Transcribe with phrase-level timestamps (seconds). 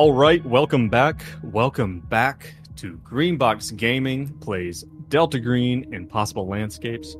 [0.00, 1.22] All right, welcome back.
[1.42, 7.16] Welcome back to Green Box Gaming plays Delta Green Impossible Landscapes.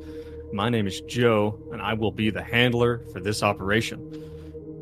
[0.55, 4.01] My name is Joe, and I will be the handler for this operation.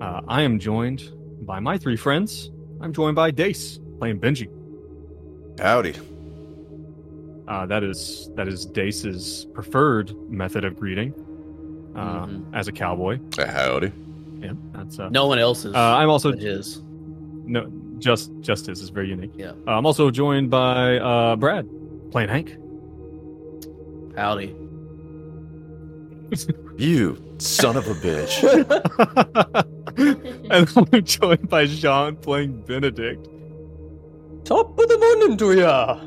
[0.01, 1.11] Uh, I am joined
[1.45, 2.53] by my three friends.
[2.81, 4.49] I'm joined by Dace playing Benji.
[5.59, 5.95] Howdy.
[7.49, 11.13] Uh, that is that is Dace's preferred method of greeting
[11.97, 12.45] uh, Mhm.
[12.55, 13.19] as a cowboy.
[13.37, 13.91] Howdy.
[14.39, 15.75] Yeah, that's uh, No one else's.
[15.75, 16.81] Uh, I'm also but his.
[17.45, 19.33] no just justice is very unique.
[19.37, 19.53] Yeah.
[19.67, 21.69] Uh, I'm also joined by uh, Brad
[22.11, 22.57] playing Hank.
[24.17, 24.55] Howdy.
[26.79, 28.39] You son of a bitch.
[30.51, 33.27] and I'm joined by Sean playing Benedict.
[34.45, 35.99] Top of the morning to ya.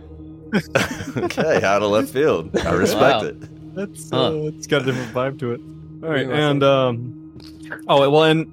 [1.17, 2.55] okay, out of left field.
[2.57, 3.27] I respect Wow.
[3.27, 3.75] it.
[3.75, 4.27] That's Huh.
[4.27, 5.61] uh, it's got a different vibe to it.
[6.03, 7.37] All right, and um,
[7.89, 8.47] oh well, and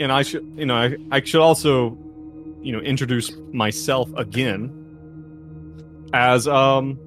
[0.00, 1.96] and I should you know I I should also
[2.62, 4.84] you know introduce myself again
[6.12, 6.98] as um,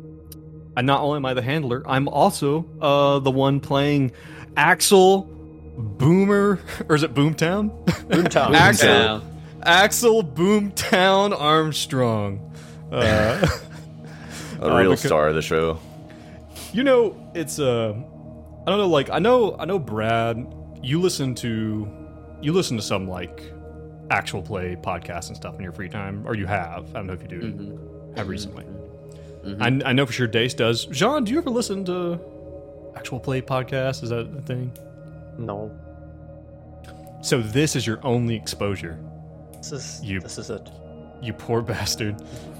[0.77, 4.11] and not only am I the handler, I'm also uh the one playing
[4.55, 5.23] Axel
[5.77, 7.85] Boomer or is it Boomtown?
[8.07, 8.53] Boomtown.
[8.55, 9.21] Axel Boomtown.
[9.63, 12.53] Axel Boomtown Armstrong.
[12.91, 13.47] Uh,
[14.61, 15.79] A Uh, real because- star of the show.
[16.73, 20.37] You know, it's uh I don't know like I know I know Brad,
[20.83, 21.87] you listen to
[22.41, 23.51] you listen to some like
[24.11, 26.89] actual play podcasts and stuff in your free time or you have.
[26.89, 28.17] I don't know if you do Mhm.
[28.17, 28.65] have recently.
[29.45, 29.83] Mhm.
[29.85, 30.87] I, I know for sure Dace does.
[30.91, 32.19] Sean, do you ever listen to
[32.95, 34.03] actual play podcasts?
[34.03, 34.71] Is that a thing?
[35.37, 35.71] No,
[37.21, 38.97] So this is your only exposure,
[39.57, 40.69] this is You- this is it.
[41.21, 42.15] you poor bastard.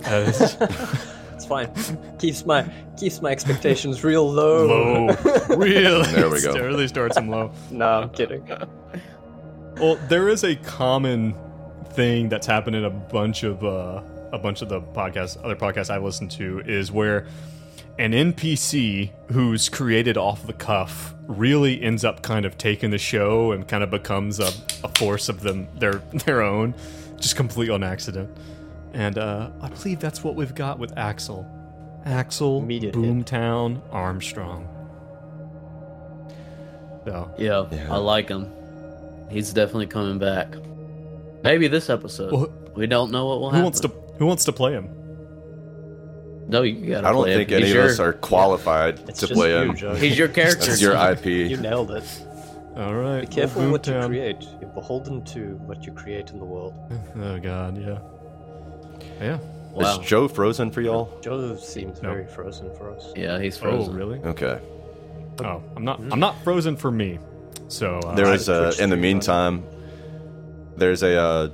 [0.06, 0.56] Uh, it's
[1.36, 1.72] It's fine.
[2.20, 2.64] keeps my
[3.00, 4.68] keeps my expectations real low.
[4.68, 5.08] low.
[5.58, 6.06] Really?
[6.14, 6.54] There we go.
[6.56, 7.52] It really starts them low.
[7.72, 8.48] no, I'm kidding.
[9.82, 11.36] Well, there is a common
[11.94, 15.90] thing that's happened in a bunch of uh, a bunch of the podcasts, other podcasts
[15.90, 17.26] I listen to, is where
[17.98, 23.54] an NPC who's created off the cuff really ends up kind of taking the show
[23.54, 24.52] and kind of becomes a,
[24.84, 25.94] a force of them their
[26.26, 26.76] their own,
[27.18, 28.30] just completely on accident.
[28.94, 31.50] And uh, I believe that's what we've got with Axel.
[32.06, 33.04] Axel Immediate hit.
[33.04, 34.68] Boomtown Armstrong.
[37.04, 37.92] So Yeah, Yeah.
[37.92, 38.54] I like him.
[39.32, 40.54] He's definitely coming back.
[41.44, 42.32] Maybe this episode.
[42.32, 43.64] Well, we don't know what will who happen.
[43.64, 43.88] wants to
[44.20, 44.90] who wants to play him?
[46.48, 47.38] No, you gotta I don't play him.
[47.40, 49.76] think any He's of your, us are qualified It's to play you, him.
[49.76, 49.96] Joe.
[49.96, 50.66] He's your character.
[50.68, 51.26] That's your IP.
[51.26, 52.04] You nailed it.
[52.76, 53.22] All right.
[53.22, 54.42] Be careful well, what you create.
[54.60, 56.74] You're beholden to what you create in the world.
[57.18, 58.00] Oh God, yeah,
[59.22, 59.38] yeah.
[59.72, 60.00] Wow.
[60.00, 61.18] Is Joe frozen for y'all?
[61.22, 62.10] Joe seems No.
[62.10, 63.12] very frozen for us.
[63.16, 63.96] Yeah, he's Oh, frozen.
[63.96, 64.20] really?
[64.20, 64.60] Okay.
[65.44, 66.02] Oh, I'm not.
[66.12, 67.20] I'm not frozen for me.
[67.72, 69.64] So uh, There was uh, in the meantime,
[70.76, 71.50] there's a uh,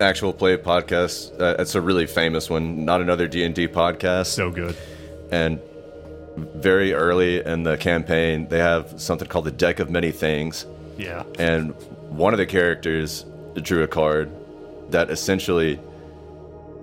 [0.00, 1.40] actual play podcast.
[1.40, 4.26] Uh, it's a really famous one, not another D and D podcast.
[4.26, 4.76] so good.
[5.30, 5.60] and
[6.36, 10.66] very early in the campaign, they have something called the Deck of Many Things,
[10.98, 11.24] Yeah.
[11.38, 11.70] and
[12.08, 13.24] one of the characters
[13.60, 14.30] drew a card
[14.90, 15.78] that essentially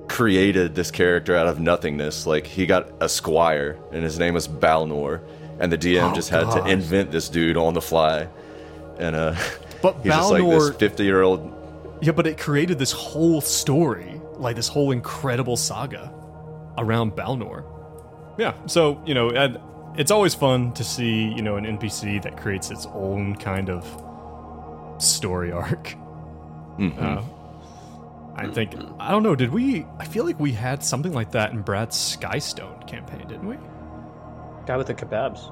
[0.07, 2.25] created this character out of nothingness.
[2.27, 5.19] Like he got a squire, and his name was Balnor,
[5.59, 6.65] and the DM Oh, just had God.
[6.65, 8.27] to invent this dude on the fly,
[8.97, 9.35] and uh,
[9.81, 11.53] But he's just like this Balnor, fifty-year-old.
[12.01, 16.11] yeah, but it created this whole story, like this whole incredible saga
[16.77, 17.63] around Balnor.
[18.37, 18.53] Yeah.
[18.65, 19.57] So you know, and
[19.97, 23.83] it's always fun to see you know an NPC that creates its own kind of
[25.01, 25.95] story arc.
[26.77, 27.01] Mhm.
[27.01, 27.21] Uh,
[28.35, 29.35] I think I don't know.
[29.35, 29.85] Did we?
[29.97, 33.57] I feel like we had something like that in Brad's Skystone campaign, didn't we?
[34.69, 35.51] Guy with the kebabs.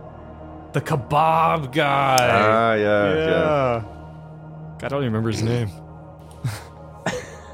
[0.74, 2.18] The kebab guy.
[2.22, 3.26] Ah, yeah, yeah.
[3.26, 3.84] yeah.
[4.84, 5.72] I don't even remember his name.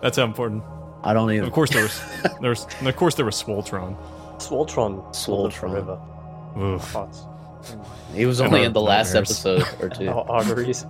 [0.00, 0.64] That's how important.
[1.02, 1.44] I don't even.
[1.46, 2.00] Of course, there was,
[2.40, 3.98] there was, of course, there was Swoltron.
[4.38, 5.14] Swoltron.
[5.14, 5.52] Swollen Swoltron.
[5.52, 6.00] forever.
[6.58, 6.90] Oof.
[6.90, 7.26] Hearts.
[8.14, 9.44] He was only in the last nightmares.
[9.44, 10.08] episode or two.
[10.08, 10.86] Our arteries.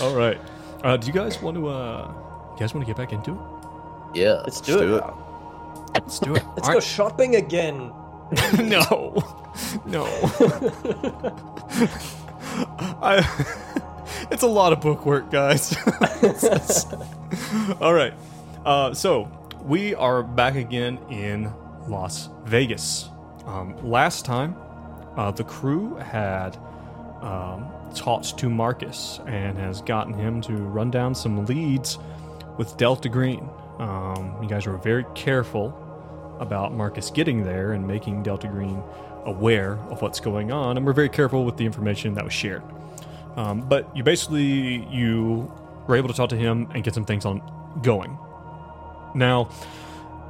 [0.00, 0.40] All right.
[0.82, 1.68] Uh, do you guys want to?
[1.68, 2.10] Uh,
[2.54, 3.38] you guys want to get back into it?
[4.18, 4.40] Yeah.
[4.42, 4.86] Let's do Let's it.
[4.86, 5.04] do it.
[6.02, 6.42] Let's do it.
[6.56, 7.92] Let's go shopping again.
[8.58, 9.22] no,
[9.86, 10.04] no.
[13.02, 13.72] I.
[14.30, 15.76] It's a lot of book work, guys.
[17.80, 18.14] All right.
[18.64, 19.30] Uh, so
[19.62, 21.52] we are back again in
[21.86, 23.08] Las Vegas.
[23.46, 24.56] Um, last time,
[25.16, 26.56] uh, the crew had
[27.20, 31.98] um, talked to Marcus and has gotten him to run down some leads
[32.58, 33.48] with Delta Green.
[33.78, 35.70] Um, you guys were very careful
[36.38, 38.82] about Marcus getting there and making Delta Green
[39.24, 42.62] aware of what's going on, and we're very careful with the information that was shared.
[43.36, 45.52] Um, but you basically you
[45.86, 47.42] were able to talk to him and get some things on
[47.82, 48.18] going.
[49.14, 49.50] Now,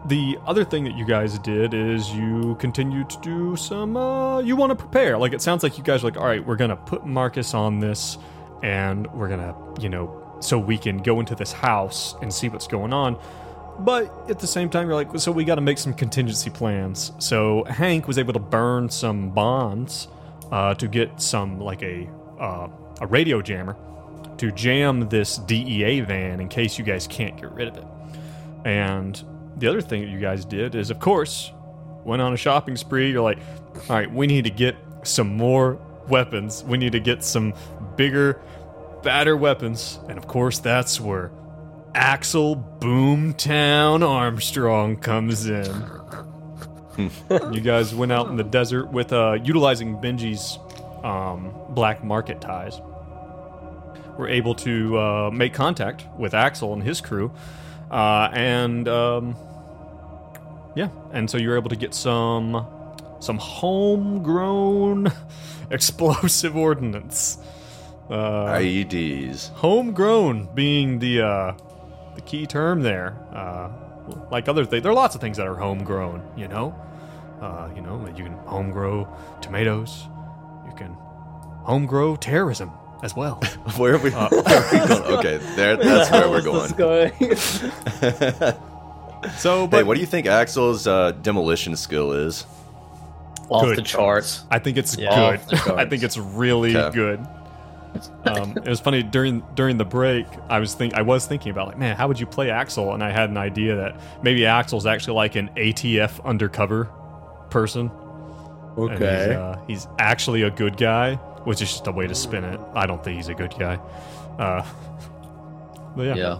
[0.07, 3.97] the other thing that you guys did is you continued to do some.
[3.97, 5.19] Uh, you want to prepare.
[5.19, 7.81] Like it sounds like you guys are like, all right, we're gonna put Marcus on
[7.81, 8.19] this,
[8.63, 12.67] and we're gonna, you know, so we can go into this house and see what's
[12.67, 13.19] going on.
[13.79, 17.13] But at the same time, you're like, so we got to make some contingency plans.
[17.19, 20.09] So Hank was able to burn some bonds
[20.51, 22.09] uh, to get some like a
[22.39, 22.69] uh,
[23.01, 23.77] a radio jammer
[24.39, 27.85] to jam this DEA van in case you guys can't get rid of it.
[28.65, 29.23] And
[29.57, 31.53] the other thing that you guys did is, of course,
[32.05, 33.11] went on a shopping spree.
[33.11, 33.39] You're like,
[33.89, 36.65] all right, we need to get some more weapons.
[36.65, 37.55] We need to get some
[37.97, 38.41] bigger,
[39.03, 39.99] badder weapons.
[40.09, 41.31] And of course, that's where
[41.97, 45.91] Axel Boomtown Armstrong comes in.
[47.53, 50.59] you guys went out in the desert with uh, utilizing Benji's
[51.03, 52.83] um, black market ties.
[54.19, 57.33] Were able to uh, make contact with Axel and his crew,
[57.91, 59.35] uh, and um,
[60.75, 62.67] yeah, and so you're able to get some
[63.21, 65.11] some homegrown
[65.71, 67.39] explosive ordnance.
[68.09, 69.49] Uh, IEDs.
[69.55, 71.66] homegrown being the uh, the
[72.27, 73.17] key term there.
[73.33, 73.71] Uh,
[74.31, 76.23] like other things, there are lots of things that are homegrown.
[76.37, 76.75] You know,
[77.41, 79.09] uh, you know, you can home grow
[79.41, 80.05] tomatoes.
[80.69, 80.93] You can
[81.65, 82.71] home grow terrorism
[83.03, 83.37] as well.
[83.77, 84.11] Where are we?
[84.13, 85.03] where are we going?
[85.19, 85.77] Okay, there.
[85.83, 86.73] That's where we're going.
[86.73, 87.13] going?
[89.39, 92.47] So, but Hey, what do you think Axel's uh, demolition skill is?
[93.49, 93.79] Off Good.
[93.79, 94.45] the charts.
[94.51, 95.15] I think it's Yeah.
[95.15, 95.41] good.
[95.41, 95.71] Off the charts.
[95.79, 96.95] I think it's really Okay.
[96.95, 97.27] good.
[98.25, 100.27] Um, it was funny during during the break.
[100.49, 102.95] I was think I was thinking about like, man, how would you play Axel?
[102.95, 106.85] And I had an idea that maybe Axel's actually like an ATF undercover
[107.51, 107.91] person.
[108.77, 109.35] And he's, Okay.
[109.35, 111.15] uh, he's actually a good guy,
[111.45, 112.61] which is just a way to spin it.
[112.75, 113.77] I don't think he's a good guy.
[114.39, 114.65] Uh,
[115.97, 116.15] but yeah.
[116.15, 116.39] yeah.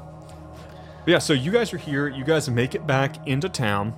[1.05, 2.09] But yeah, so you guys are here.
[2.09, 3.95] You guys make it back into town.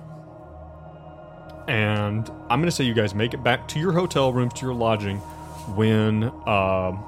[1.67, 4.65] And I'm going to say you guys make it back to your hotel room, to
[4.65, 5.17] your lodging,
[5.75, 7.03] when um,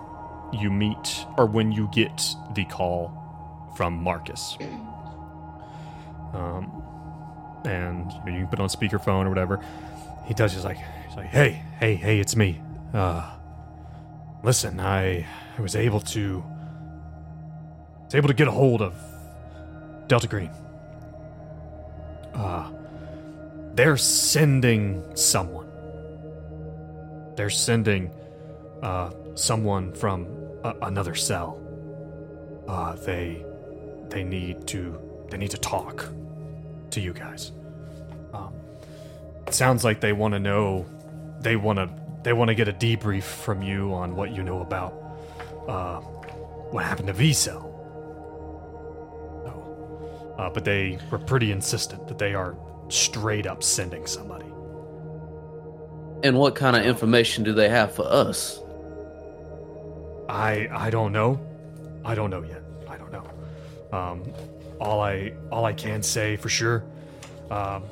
[0.53, 2.21] you meet or when you get
[2.53, 4.57] the call from Marcus.
[6.33, 6.83] Um,
[7.65, 9.63] and you, know, you can put on speakerphone or whatever.
[10.25, 10.77] He does just like,
[11.07, 12.61] he's like, hey, hey, hey, it's me.
[12.93, 13.29] Uh,
[14.43, 15.25] listen, I,
[15.57, 16.43] I was able to,
[18.05, 18.93] was able to get a hold of
[20.07, 20.51] Delta Green.
[22.33, 22.71] Uh,
[23.73, 25.67] they're sending someone.
[27.35, 28.11] They're sending
[28.83, 30.27] uh, someone from
[30.63, 31.59] a- another cell.
[32.67, 33.45] Uh, they
[34.09, 34.99] they need to
[35.29, 36.07] they need to talk
[36.91, 37.51] to you guys.
[38.33, 38.53] Um,
[39.47, 40.85] it sounds like they want to know.
[41.39, 41.89] They want to
[42.23, 44.93] they want to get a debrief from you on what you know about
[45.67, 47.67] uh, what happened to V Cell.
[49.45, 52.55] So, uh, but they were pretty insistent that they are
[52.89, 54.45] straight up sending somebody.
[56.23, 58.60] And what kind of information do they have for us?
[60.29, 61.39] I I don't know.
[62.03, 62.63] I don't know yet.
[62.87, 63.97] I don't know.
[63.97, 64.23] Um,
[64.79, 66.83] all I all I can say for sure,
[67.49, 67.83] um,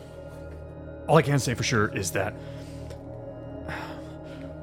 [1.08, 2.34] all I can say for sure is that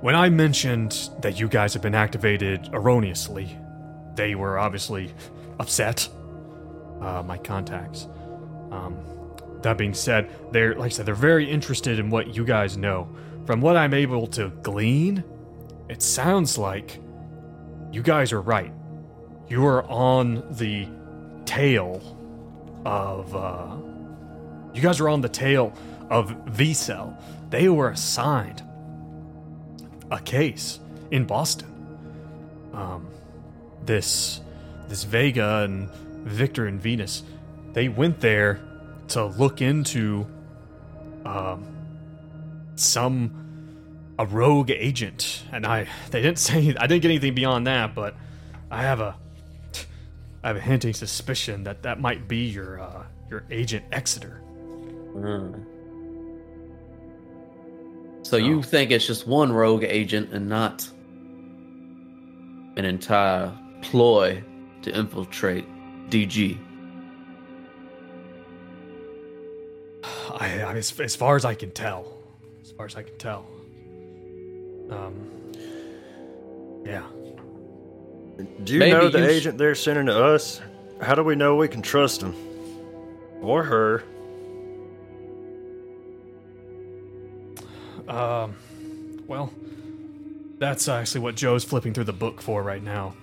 [0.00, 3.56] when I mentioned that you guys have been activated erroneously,
[4.14, 5.12] they were obviously
[5.58, 6.08] upset.
[7.00, 8.08] Uh, my contacts.
[8.70, 8.96] Um,
[9.62, 13.08] that being said, they're like I said, they're very interested in what you guys know.
[13.44, 15.22] From what I'm able to glean,
[15.88, 16.98] it sounds like
[17.96, 18.70] you guys are right.
[19.48, 20.86] You are on the
[21.46, 22.02] tail
[22.84, 23.34] of.
[23.34, 23.74] Uh,
[24.74, 25.72] you guys are on the tail
[26.10, 27.16] of V Cell.
[27.48, 28.62] They were assigned
[30.10, 30.78] a case
[31.10, 31.72] in Boston.
[32.74, 33.08] Um,
[33.86, 34.42] this
[34.88, 35.90] this Vega and
[36.28, 37.22] Victor and Venus,
[37.72, 38.60] they went there
[39.08, 40.26] to look into
[41.24, 41.64] um,
[42.74, 43.45] some
[44.18, 48.16] a rogue agent, and I they didn't say I didn't get anything beyond that, but
[48.70, 49.16] I have a
[50.42, 54.42] I have a hinting suspicion that that might be your uh, your agent Exeter.
[55.12, 55.54] Hmm.
[58.22, 60.88] So you think it's just one rogue agent and not
[62.76, 64.42] an entire ploy
[64.82, 65.64] to infiltrate
[66.10, 66.58] DG?
[70.04, 72.18] I, I as, as far as I can tell,
[72.62, 73.46] as far as I can tell.
[74.90, 75.52] Um.
[76.84, 77.02] Yeah.
[78.64, 80.60] Do you Maybe know the you sh- agent they're sending to us?
[81.00, 82.34] How do we know we can trust him?
[83.42, 84.02] Or her?
[88.08, 88.54] Um.
[89.26, 89.52] Well,
[90.58, 93.14] that's actually what Joe's flipping through the book for right now.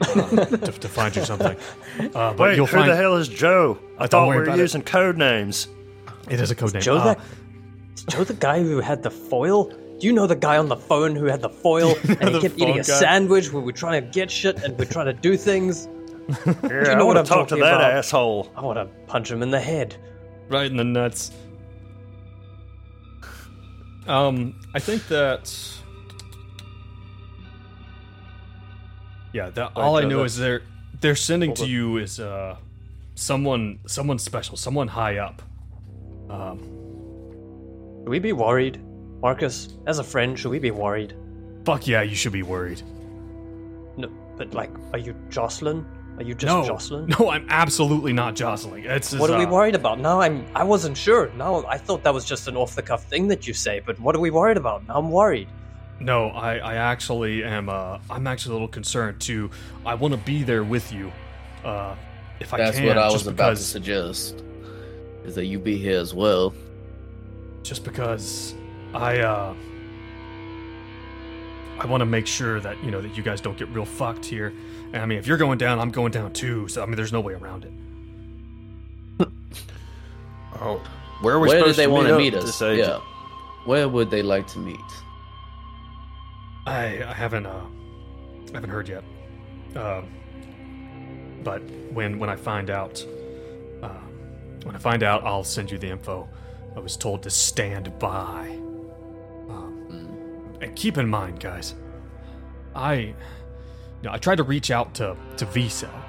[0.00, 1.56] uh, to, to find you something.
[2.14, 3.78] Uh, but Wait, you'll who find the hell is Joe?
[3.98, 4.62] I thought we worry were about it.
[4.62, 5.68] using code names.
[6.30, 6.82] it is a code name.
[6.82, 7.20] Joe Uh, that
[7.96, 9.70] is Joe the guy who had the foil?
[10.02, 12.56] Do you know the guy on the phone who had the foil and he kept
[12.56, 12.82] eating phone a guy?
[12.82, 15.86] sandwich where we're trying to get shit and we're trying to do things?
[16.46, 17.92] Yeah, you I know what want I'm to talk to talking that about?
[17.92, 18.50] asshole.
[18.56, 19.94] I want to punch him in the head.
[20.48, 21.30] right in the nuts.
[24.08, 25.54] Um, I think that.
[29.32, 30.62] Yeah, that, all I Joe, know that- is they're
[31.00, 31.70] they're sending Hold to on.
[31.70, 32.56] you is uh
[33.14, 35.42] someone someone special, someone high up.
[36.28, 36.58] Um,
[38.00, 38.80] Should we be worried?
[39.22, 41.14] Marcus, as a friend, should we be worried?
[41.64, 42.82] fuck yeah, you should be worried.
[43.96, 45.86] No, but like, are you Jocelyn?
[46.16, 47.06] Are you just No, Jocelyn?
[47.18, 48.84] no, I'm absolutely not jostling.
[48.84, 50.00] It's What are we uh, worried about?
[50.00, 51.30] Now I'm I wasn't sure.
[51.36, 53.98] Now I thought that was just an off the cuff thing that you say, but
[54.00, 54.86] what are we worried about?
[54.88, 55.48] Now I'm worried.
[56.00, 57.68] No, I, I actually am.
[57.68, 59.50] Uh, I'm actually a little concerned too.
[59.86, 61.12] I want to be there with you,
[61.64, 61.94] uh,
[62.40, 62.86] if I That's can.
[62.86, 64.42] That's what I was just about to suggest.
[65.24, 66.52] Is that you be here as well.
[67.62, 68.56] just because
[68.94, 69.54] I uh,
[71.78, 74.24] I want to make sure that you know that you guys don't get real fucked
[74.24, 74.52] here.
[74.92, 76.68] And I mean, if you're going down, I'm going down too.
[76.68, 79.28] So I mean, there's no way around it.
[80.60, 80.80] Oh,
[81.22, 82.60] where are we Where supposed did they to want to up meet us?
[82.62, 82.86] agent?
[82.86, 83.00] Yeah.
[83.64, 84.78] Where would they like to meet?
[86.66, 87.64] I I haven't uh
[88.50, 89.02] I haven't heard yet.
[89.74, 90.08] Um,
[91.42, 93.04] but when when I find out,
[93.82, 93.88] uh,
[94.64, 96.28] when I find out, I'll send you the info.
[96.76, 98.56] I was told to stand by.
[100.62, 101.74] And keep in mind, guys,
[102.74, 103.14] I you
[104.04, 106.04] know, I tried to reach out to to V Cell,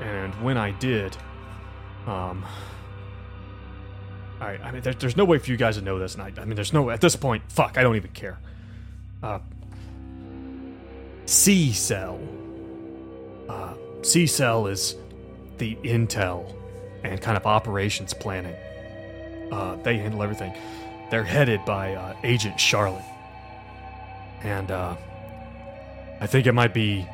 [0.00, 1.16] and when I did,
[2.06, 2.44] um.
[4.38, 6.42] Right, I mean, there, there's no way for you guys to know this, and I,
[6.42, 7.42] I mean, there's no at this point.
[7.50, 8.38] Fuck, I don't even care.
[9.22, 9.38] Uh,
[11.24, 12.20] C Cell.
[13.48, 14.94] Uh, C Cell is
[15.56, 16.54] the intel
[17.02, 18.54] and kind of operations planning.
[19.50, 20.52] Uh, they handle everything.
[21.10, 23.04] They're headed by uh, Agent Charlotte,
[24.42, 24.96] and uh,
[26.20, 27.06] I think it might be.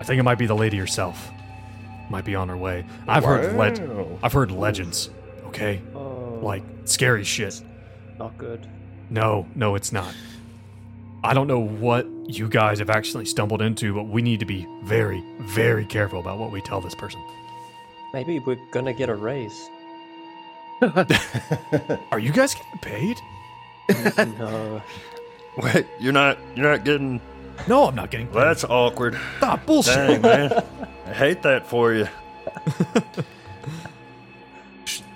[0.00, 1.30] I think it might be the lady herself.
[2.10, 2.84] Might be on her way.
[3.06, 3.58] I've heard Wow.
[3.68, 5.10] leg- I've heard legends.
[5.46, 7.62] Okay, Oh, like scary shit.
[8.18, 8.66] not good.
[9.10, 10.12] No, no, it's not.
[11.24, 14.66] I don't know what you guys have actually stumbled into, but we need to be
[14.84, 17.20] very, very careful about what we tell this person.
[18.12, 19.68] Maybe we're gonna get a raise.
[22.10, 23.16] Are you guys getting paid?
[24.38, 24.82] no.
[25.58, 27.20] Wait, you're not you're not getting.
[27.68, 28.36] No, I'm not getting paid.
[28.36, 29.18] That's awkward.
[29.38, 29.94] Stop bullshit.
[29.94, 30.64] Dang man,
[31.06, 32.08] I hate that for you.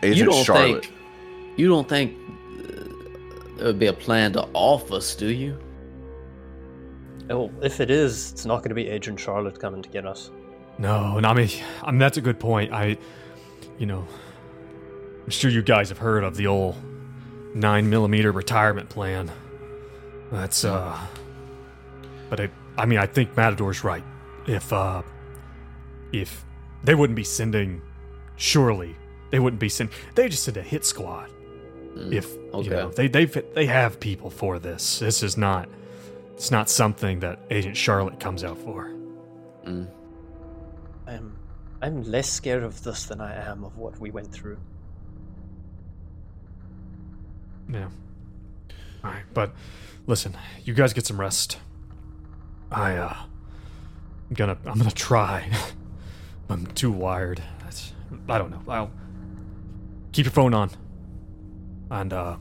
[0.03, 0.85] Agent you don't Charlotte.
[0.87, 0.95] think
[1.57, 2.15] you don't think
[2.59, 5.59] uh, there would be a plan to off us, do you?
[7.31, 10.31] Oh, if it is, it's not gonna be Agent Charlotte coming to get us.
[10.79, 11.49] No, and I mean,
[11.83, 12.73] I mean that's a good point.
[12.73, 12.99] I,
[13.79, 14.07] you know,
[15.25, 16.77] I'm sure you guys have heard of the old
[17.55, 19.31] nine millimeter retirement plan.
[20.31, 20.99] That's uh,
[22.29, 24.05] but I, I mean, I think Matador's right.
[24.47, 25.03] If uh,
[26.13, 26.45] if
[26.85, 27.83] they wouldn't be sending,
[28.37, 28.97] surely
[29.31, 29.95] they wouldn't be sending.
[30.15, 31.31] They just send a hit squad.
[32.11, 32.63] If okay.
[32.63, 34.99] you know, they they they have people for this.
[34.99, 35.69] This is not.
[36.35, 38.93] It's not something that Agent Charlotte comes out for.
[41.07, 41.37] I'm
[41.81, 44.59] I'm less scared of this than I am of what we went through.
[47.73, 47.89] Yeah.
[49.03, 49.53] All right, but
[50.07, 51.59] listen, you guys get some rest.
[52.71, 53.17] I uh,
[54.31, 55.51] I'm gonna I'm gonna try.
[56.49, 57.43] I'm too wired.
[57.63, 57.93] That's,
[58.29, 58.63] I don't know.
[58.69, 58.91] I'll
[60.13, 60.71] keep your phone on,
[61.91, 62.37] and uh,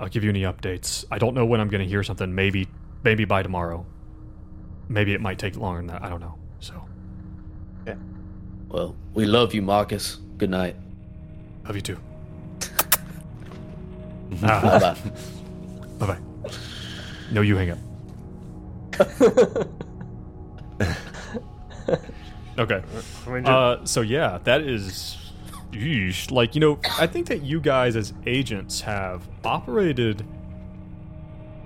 [0.00, 1.04] I'll give you any updates.
[1.10, 2.34] I don't know when I'm gonna hear something.
[2.34, 2.68] Maybe
[3.04, 3.84] maybe by tomorrow.
[4.88, 6.02] Maybe it might take longer than that.
[6.04, 6.38] I don't know.
[6.60, 6.82] So
[8.68, 10.18] Well, we love you, Marcus.
[10.38, 10.76] Good night.
[11.64, 11.98] love you too.
[12.58, 15.10] Bye Ah, bye.
[15.98, 16.35] bye bye.
[17.32, 17.78] No, you hang up.
[22.58, 22.82] okay.
[23.44, 25.16] Uh, so yeah, that is,
[25.72, 26.30] yeesh.
[26.30, 30.24] like you know, I think that you guys as agents have operated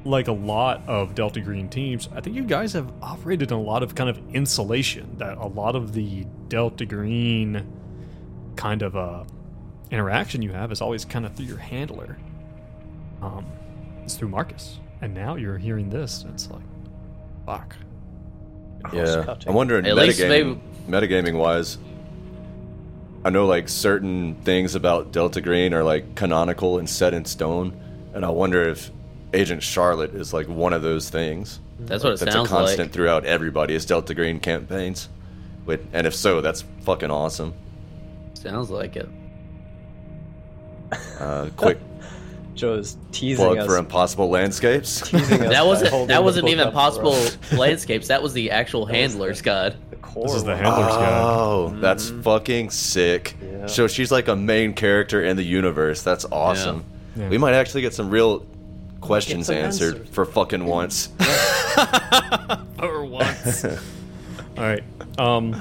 [0.05, 2.09] like a lot of Delta Green teams.
[2.15, 5.17] I think you guys have operated in a lot of kind of insulation.
[5.19, 7.67] That a lot of the Delta Green
[8.57, 9.25] kind of uh,
[9.91, 12.17] interaction you have is always kind of through your handler.
[13.23, 13.47] Um,
[14.05, 16.23] it's through Marcus, and now you're hearing this.
[16.23, 16.63] and It's like,
[17.47, 17.77] fuck.
[18.93, 19.37] Yeah.
[19.47, 21.79] I'm wondering At least metagaming, metagaming wise.
[23.25, 27.79] I know like certain things about Delta Green are like canonical and set in stone,
[28.15, 28.91] and I wonder if
[29.35, 31.61] Agent Charlotte is like one of those things.
[31.81, 32.93] That's what it That's a constant like.
[32.93, 35.09] throughout everybody's Delta Green campaigns.
[35.67, 37.53] Wait, and if so, that's fucking awesome.
[38.35, 39.09] Sounds like it.
[41.19, 41.79] Uh, quick
[42.61, 43.67] Joe's teasing plug us.
[43.67, 45.01] for Impossible Landscapes.
[45.01, 47.17] teasing us That wasn't that wasn't even possible
[47.59, 48.09] landscapes.
[48.09, 49.77] That was the actual handler's guide.
[49.89, 51.23] The core This is the handler's guide.
[51.23, 53.35] Oh, that's fucking sick.
[53.43, 53.67] Yeah.
[53.67, 56.03] So she's like a main character in the universe.
[56.03, 56.85] That's awesome.
[57.17, 57.31] Yeah.
[57.31, 58.47] We might actually get some real
[59.01, 60.09] questions some answered answers.
[60.11, 61.09] for fucking once.
[62.79, 63.65] For once.
[63.65, 63.79] All
[64.59, 64.83] right.
[65.19, 65.55] Um.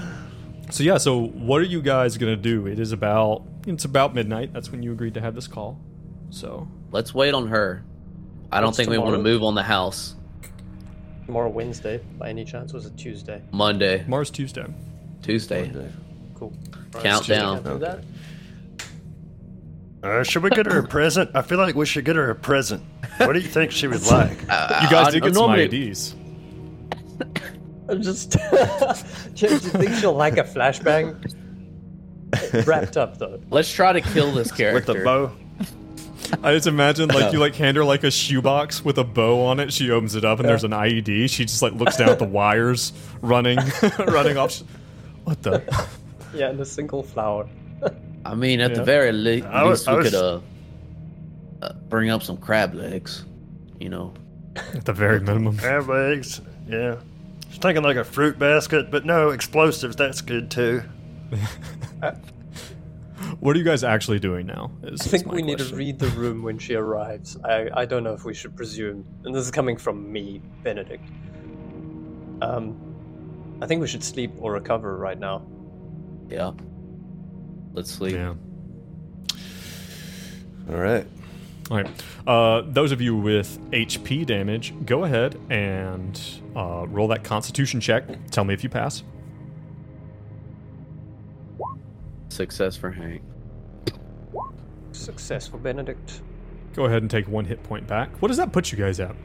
[0.70, 0.98] So yeah.
[0.98, 2.68] So what are you guys gonna do?
[2.68, 4.52] It is about it's about midnight.
[4.52, 5.80] That's when you agreed to have this call.
[6.30, 7.84] So Let's wait on her.
[8.52, 10.16] I don't What's think we want to move on the house
[11.28, 12.74] Tomorrow Wednesday, by any chance?
[12.74, 13.42] Was it Tuesday?
[13.52, 14.66] Monday, Mars Tuesday.
[15.22, 15.72] Tuesday.
[16.34, 16.52] Cool.
[16.94, 17.58] Right, Countdown.
[17.64, 18.04] so we can do that.
[20.02, 21.30] Uh, should we get her a present?
[21.36, 22.82] I feel like we should get her a present.
[23.18, 24.40] What do you think she would like?
[24.50, 26.16] Uh, You guys I- did I get some IDs.
[27.90, 28.32] I'm just.
[29.36, 31.36] do you think she'll like a flashbang?
[32.66, 33.40] Wrapped up though.
[33.52, 35.00] Let's try to kill this character With character.
[35.00, 35.32] the bow?
[36.44, 39.60] I just imagine like you like hand her like a shoebox with a bow on
[39.60, 39.74] it.
[39.74, 41.30] She opens it up and there's an IED.
[41.30, 43.60] She just like looks down at the wires running,
[44.00, 44.62] running off.
[45.24, 45.64] What the?
[46.34, 47.48] Yeah, and a single flower.
[48.26, 48.78] I mean, at Yeah.
[48.78, 50.40] the very le- I was- least, I we was- could uh,
[51.62, 53.26] uh, bring up some crab legs.
[53.80, 54.14] You know,
[54.56, 55.58] At the very minimum.
[55.58, 56.42] Crab legs?
[56.68, 56.96] Yeah.
[56.98, 60.84] I was thinking like a fruit basket, but no, explosives, that's good too.
[63.40, 64.72] What are you guys actually doing now?
[64.84, 65.78] Is, I think my we need to question.
[65.78, 67.38] read the room when she arrives.
[67.46, 71.08] I, I don't know if we should presume, and this is coming from me, Benedict.
[72.42, 72.78] Um,
[73.62, 75.46] I think we should sleep or recover right now.
[76.30, 76.52] yeah.
[77.74, 78.16] Let's sleep.
[78.16, 78.34] Yeah.
[80.70, 81.06] All right.
[81.70, 81.88] All right.
[82.26, 86.20] Uh, those of you with HP damage, go ahead and
[86.56, 88.06] uh, roll that Constitution check.
[88.32, 89.04] Tell me if you pass.
[92.30, 93.22] Success for Hank.
[95.00, 96.22] Successful, Benedict.
[96.74, 98.10] Go ahead and take one hit point back.
[98.22, 99.16] What does that put you guys at?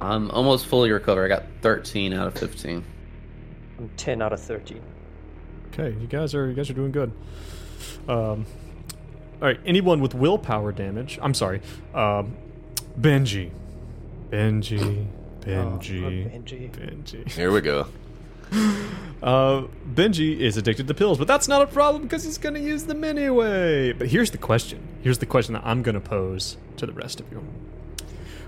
[0.00, 1.24] I'm almost fully recovered.
[1.24, 2.84] I got 13 out of 15.
[3.78, 4.80] I'm 10 out of 13.
[5.68, 7.10] Okay, you guys are you guys are doing good.
[8.08, 8.46] Um,
[9.40, 9.58] all right.
[9.66, 11.18] Anyone with willpower damage?
[11.20, 11.60] I'm sorry.
[11.92, 12.36] Um,
[13.00, 13.50] Benji.
[14.30, 15.06] Benji.
[15.40, 16.04] Benji.
[16.04, 16.70] Oh, Benji.
[16.70, 17.28] Benji.
[17.30, 17.86] Here we go.
[19.24, 22.60] Uh, Benji is addicted to pills, but that's not a problem because he's going to
[22.60, 23.90] use them anyway.
[23.92, 24.86] But here's the question.
[25.02, 27.42] Here's the question that I'm going to pose to the rest of you.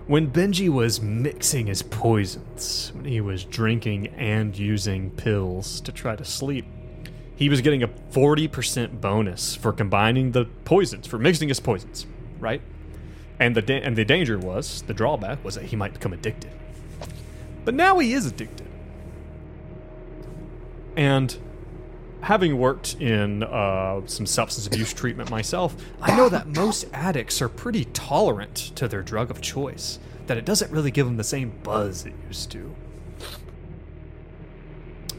[0.06, 6.14] When Benji was mixing his poisons, when he was drinking and using pills to try
[6.14, 6.66] to sleep,
[7.34, 12.06] he was getting a 40% bonus for combining the poisons, for mixing his poisons,
[12.38, 12.60] right?
[13.40, 16.50] And the da- and the danger was, the drawback was that he might become addicted.
[17.64, 18.65] But now he is addicted.
[20.96, 21.36] And
[22.22, 27.48] having worked in uh, some substance abuse treatment myself, I know that most addicts are
[27.48, 31.52] pretty tolerant to their drug of choice, that it doesn't really give them the same
[31.62, 32.74] buzz it used to.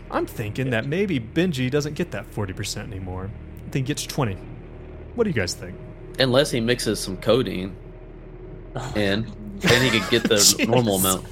[0.09, 3.29] I'm thinking that maybe Benji doesn't get that 40% anymore.
[3.67, 4.37] I think he gets 20.
[5.15, 5.75] What do you guys think?
[6.19, 7.75] Unless he mixes some codeine
[8.95, 11.25] in, then he could get the normal amount.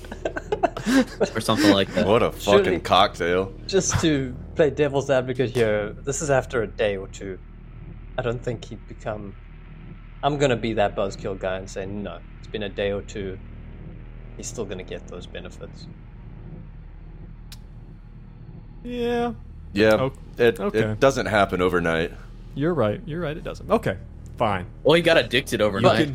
[1.35, 2.05] Or something like that.
[2.07, 3.53] What a fucking Surely- cocktail.
[3.67, 7.38] Just to play devil's advocate here, this is after a day or two.
[8.17, 9.35] I don't think he'd become.
[10.23, 13.38] I'm gonna be that buzzkill guy and say, no, it's been a day or two.
[14.38, 15.88] He's still gonna get those benefits.
[18.83, 19.33] Yeah,
[19.73, 20.79] Yeah, it, okay.
[20.79, 22.11] it doesn't happen overnight.
[22.53, 23.01] you're right.
[23.05, 23.35] You're right.
[23.35, 23.69] It doesn't.
[23.69, 23.97] Okay,
[24.38, 24.67] fine.
[24.83, 26.09] Well, he got addicted You overnight.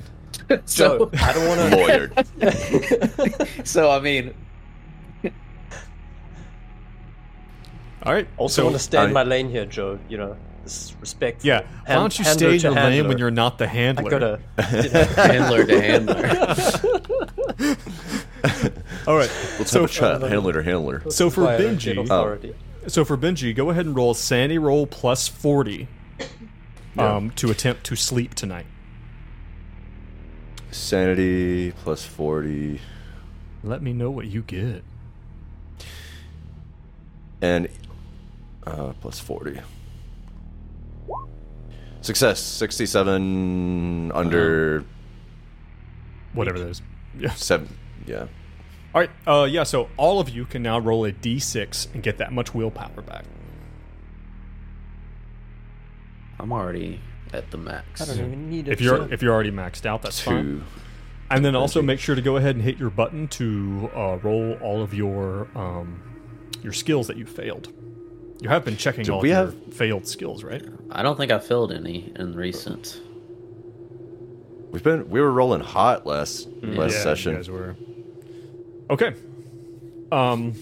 [0.57, 1.77] Can, so, So I don't want to.
[1.77, 3.67] Lawyered.
[3.67, 4.35] so I mean,
[8.03, 8.27] all right.
[8.37, 9.99] Also so, want to stay in my lane here, Joe.
[10.09, 11.45] You know, this respect.
[11.45, 11.67] Yeah.
[11.87, 14.11] Why don't you stay in your lane when you're not the I handler?
[14.11, 14.41] gotta.
[15.17, 16.17] handler to handler.
[19.07, 19.31] All right.
[19.59, 21.11] Let's so, have a chat, handler to handler.
[21.11, 22.55] so for Why I don't get Benji, authority.
[22.87, 25.89] so for Benji, go ahead and roll a sanity roll plus forty,
[26.97, 28.67] um, to attempt to sleep tonight.
[30.71, 32.81] Sanity plus 40.
[33.63, 34.83] Let me know what you get.
[37.43, 37.69] and
[38.67, 39.61] uh, plus 40.
[42.03, 44.85] Success 67 under
[46.33, 46.83] Whatever that is.
[47.19, 47.35] Yeah.
[47.35, 47.69] 7.
[48.07, 48.27] Yeah.
[48.95, 49.11] All right.
[49.27, 49.65] Uh, yeah.
[49.65, 53.25] So all of you can now roll a d6 and get that much willpower back.
[56.39, 57.01] I'm already
[57.33, 58.01] at the max.
[58.03, 58.73] I don't even need it.
[58.73, 59.09] If you're Joe.
[59.11, 60.65] if you're already maxed out, that's fine.
[61.31, 64.55] And then also make sure to go ahead and hit your button to uh, roll
[64.55, 66.03] all of your um,
[66.63, 67.73] your skills that you failed.
[68.41, 70.65] You have been checking Do all we of have- your failed skills, right?
[70.91, 73.01] I don't think I failed any in recent.
[74.71, 77.33] We've been we were rolling hot last last yeah, session.
[77.33, 77.77] You guys were.
[78.89, 79.15] Okay.
[80.11, 80.55] Um.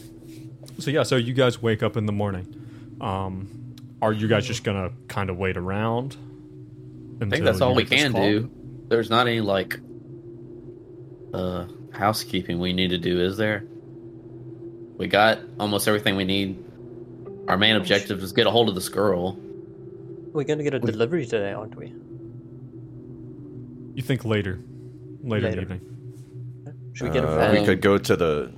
[0.78, 2.96] So yeah, so you guys wake up in the morning.
[3.00, 6.16] Um, are you guys just gonna kind of wait around?
[7.20, 8.50] I think that's all we can do.
[8.88, 9.80] There's not any like
[11.34, 13.64] uh housekeeping we need to do, is there?
[14.96, 16.64] We got almost everything we need.
[17.48, 19.36] Our main objective is get a hold of this girl.
[20.32, 21.92] We're gonna get a delivery today, aren't we?
[23.94, 24.58] You think later,
[25.22, 25.48] later, Later.
[25.48, 25.80] in the evening.
[26.92, 27.60] Should we get a Uh, van?
[27.60, 28.52] we could go to the.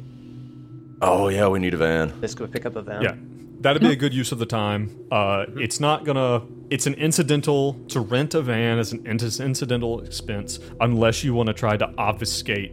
[1.03, 2.12] Oh yeah, we need a van.
[2.20, 3.03] Let's go pick up a van.
[3.03, 3.14] Yeah,
[3.61, 5.07] that'd be a good use of the time.
[5.11, 6.42] Uh, it's not gonna.
[6.70, 11.49] It's an incidental to rent a van is an inc- incidental expense unless you want
[11.49, 12.73] to try to obfuscate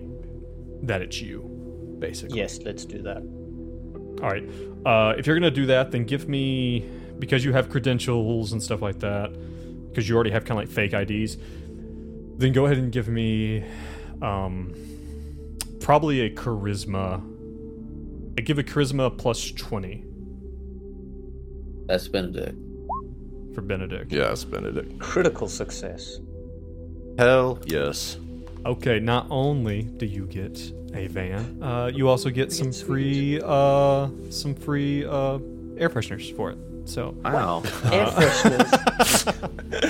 [0.83, 2.37] that it's you, basically.
[2.37, 3.17] Yes, let's do that.
[3.17, 4.47] All right.
[4.85, 6.85] Uh, if you're gonna do that, then give me
[7.19, 9.33] because you have credentials and stuff like that,
[9.89, 11.37] because you already have kind of like fake IDs.
[12.37, 13.63] Then go ahead and give me,
[14.21, 14.73] um,
[15.79, 17.21] probably a charisma.
[18.37, 20.06] I give a charisma plus twenty
[21.87, 22.57] That's Benedict.
[23.55, 24.11] for Benedict.
[24.11, 24.99] Yes, Benedict.
[24.99, 26.19] Critical success.
[27.17, 28.17] Hell yes.
[28.65, 28.99] Okay.
[28.99, 30.59] Not only do you get
[30.93, 35.39] a van, uh, you also get some free, uh, some free uh,
[35.77, 36.57] air fresheners for it.
[36.85, 37.63] So Wow.
[37.91, 38.69] Air fresheners.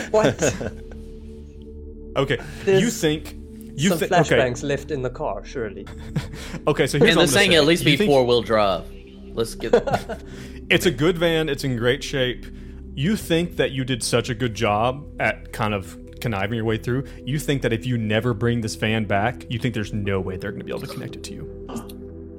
[0.12, 0.72] what?
[2.16, 3.36] okay, you think
[3.76, 4.36] you Some think okay.
[4.36, 5.86] flashbangs left in the car, surely.
[6.68, 8.42] Okay, so here's and what I'm this thing at least You be think- four wheel
[8.42, 8.84] drive.
[9.34, 9.72] Let's get
[10.70, 11.50] It's a good van.
[11.50, 12.46] It's in great shape.
[12.96, 16.78] You think that you did such a good job at kind of conniving your way
[16.78, 17.06] through.
[17.26, 20.36] You think that if you never bring this van back, you think there's no way
[20.38, 21.68] they're going to be able to connect it to you.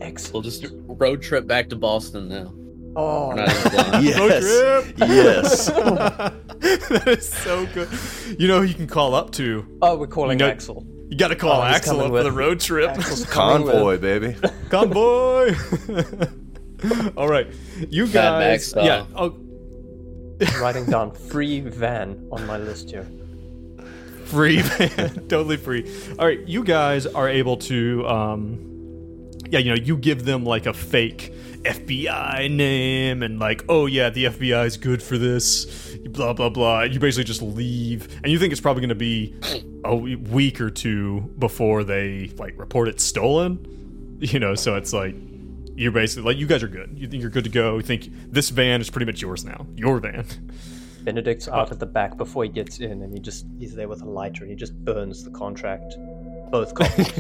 [0.01, 0.33] Excellent.
[0.35, 2.53] we'll just road trip back to Boston now.
[2.97, 4.05] Oh, We're not even flying.
[4.05, 4.93] Yes.
[4.99, 5.67] yes.
[5.69, 7.89] that is so good.
[8.39, 9.65] You know who you can call up to.
[9.83, 10.87] oh, we're calling You know- Axel.
[11.11, 12.91] You got to call Oh, Axel coming up for the road trip.
[12.91, 14.37] Axel's Convoy, baby.
[14.69, 15.55] Convoy.
[17.17, 17.47] All right,
[17.91, 18.41] you Mad guys.
[18.41, 18.85] Max style.
[18.85, 19.07] yeah.
[19.15, 19.37] Oh,
[20.61, 23.07] Writing down free van on my list here.
[24.27, 25.85] free van, totally free
[26.19, 30.67] all right you guys are able to um yeah you know you give them like
[30.67, 31.33] a fake
[31.65, 36.83] fbi name and like oh yeah the fbi is good for this blah blah blah
[36.83, 39.35] you basically just leave and you think it's probably going to be
[39.85, 43.59] a week or two before they like report it stolen
[44.21, 45.15] you know so it's like
[45.79, 46.91] you're basically like you guys are good.
[46.97, 47.77] You think you're good to go.
[47.77, 49.67] You think this van is pretty much yours now.
[49.77, 50.27] Your van.
[51.05, 54.03] Benedict's out at the back before he gets in, and he just he's there with
[54.03, 55.95] a lighter, and he just burns the contract,
[56.51, 57.13] both copies.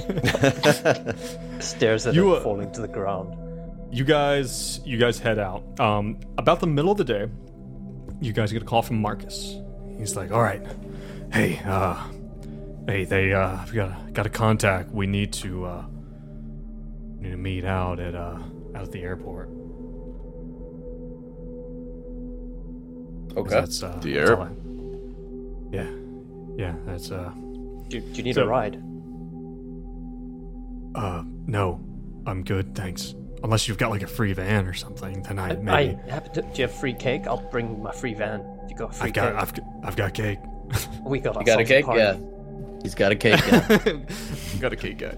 [1.64, 3.36] Stares at You, it uh, falling to the ground.
[3.90, 5.62] you guys you guys head out.
[5.80, 7.26] Um about the middle of the day
[8.20, 9.56] you guys get a call from marcus.
[9.96, 10.62] He's like all right.
[11.32, 11.94] Hey uh
[12.86, 14.90] hey they uh we got a got a contact.
[14.90, 15.84] We need to uh
[17.20, 18.38] need to meet out at uh
[18.74, 19.48] out at the airport
[23.36, 23.50] Okay.
[23.50, 24.48] that's uh The that's air- I-
[25.72, 25.90] yeah
[26.56, 27.30] yeah that's uh
[27.88, 28.76] Do, do you need so- a ride?
[30.94, 31.80] uh no
[32.26, 35.96] i'm good thanks unless you've got like a free van or something then i maybe
[36.06, 36.42] I happen to.
[36.42, 37.26] Do you have free cake?
[37.26, 38.40] I'll bring my free van.
[38.68, 39.42] You got free i've got cake?
[39.42, 40.38] i've got, I've got cake
[41.04, 41.84] we got You got a cake?
[41.84, 42.00] party.
[42.00, 42.16] Yeah.
[42.82, 43.40] He's got a cake.
[43.46, 43.68] Yeah.
[44.60, 45.14] got a cake guy.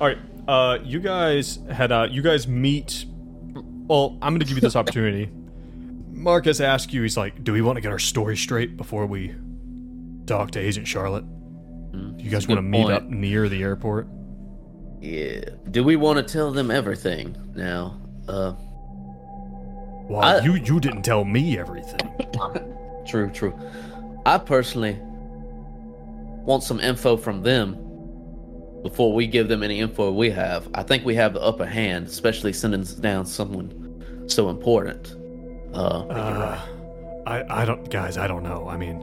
[0.00, 3.06] All right, uh, you guys had uh, you guys meet.
[3.86, 5.30] Well, I'm going to give you this opportunity.
[6.10, 7.02] Marcus asked you.
[7.02, 9.34] He's like, "Do we want to get our story straight before we
[10.26, 11.24] talk to Agent Charlotte?
[11.92, 12.92] Do you guys want to meet point.
[12.94, 14.06] up near the airport?"
[15.00, 15.40] yeah.
[15.70, 18.00] Do we want to tell them everything now?
[18.28, 18.52] Uh,
[20.08, 22.08] Well, I- you you didn't tell me everything.
[23.06, 23.52] true, true.
[24.24, 24.96] I personally
[26.44, 27.76] want some info from them
[28.82, 30.68] before we give them any info we have.
[30.74, 35.14] I think we have the upper hand, especially sending down someone so important.
[35.74, 36.60] Uh, Uh,
[37.26, 38.16] I I don't, guys.
[38.18, 38.68] I don't know.
[38.68, 38.96] I mean,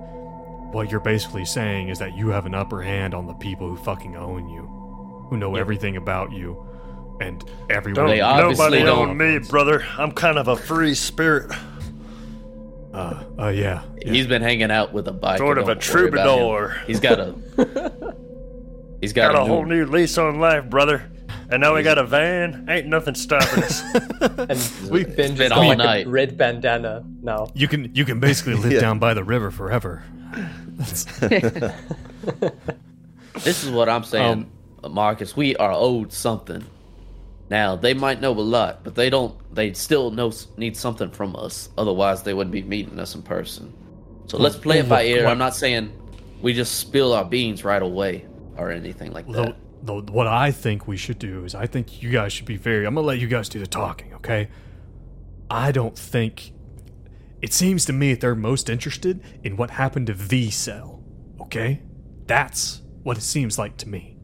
[0.74, 3.78] what you're basically saying is that you have an upper hand on the people who
[3.78, 4.63] fucking own you,
[5.30, 6.62] who know everything about you,
[7.22, 8.08] and everyone.
[8.08, 9.10] Don't They nobody don't.
[9.10, 9.84] own me, brother.
[9.98, 11.52] I'm kind of a free spirit.
[12.94, 13.84] Uh, uh, yeah.
[14.04, 14.12] yeah.
[14.12, 15.38] He's been hanging out with a bike.
[15.38, 15.92] Sort of a worry about him.
[16.12, 16.82] troubadour.
[16.88, 17.36] He's got a.
[19.02, 21.10] He's got, Got a a, whole new, new lease on life, brother.
[21.52, 22.66] And now we got a van.
[22.70, 23.82] Ain't nothing stopping us.
[24.22, 26.06] And we've been just got all like night.
[26.06, 27.48] a red bandana now.
[27.56, 28.82] You can you can basically live Yeah.
[28.82, 30.04] down by the river forever.
[33.44, 34.50] This is what I'm saying,
[34.84, 35.36] Um, Marcus.
[35.38, 36.64] We are owed something.
[37.50, 39.34] Now they might know a lot, but they don't.
[39.56, 41.70] They still know need something from us.
[41.78, 43.74] Otherwise, they wouldn't be meeting us in person.
[44.28, 45.26] So let's play it by ear.
[45.28, 45.92] I'm not saying
[46.42, 48.26] we just spill our beans right away
[48.60, 49.56] or anything like that.
[49.84, 52.86] though, what I think we should do is I think you guys should be very.
[52.86, 54.50] I'm gonna let you guys do the talking, okay?
[55.50, 56.54] I don't think.
[57.41, 61.02] It seems to me that they're most interested in what happened to V Cell,
[61.39, 61.82] okay?
[62.26, 64.17] That's what it seems like to me,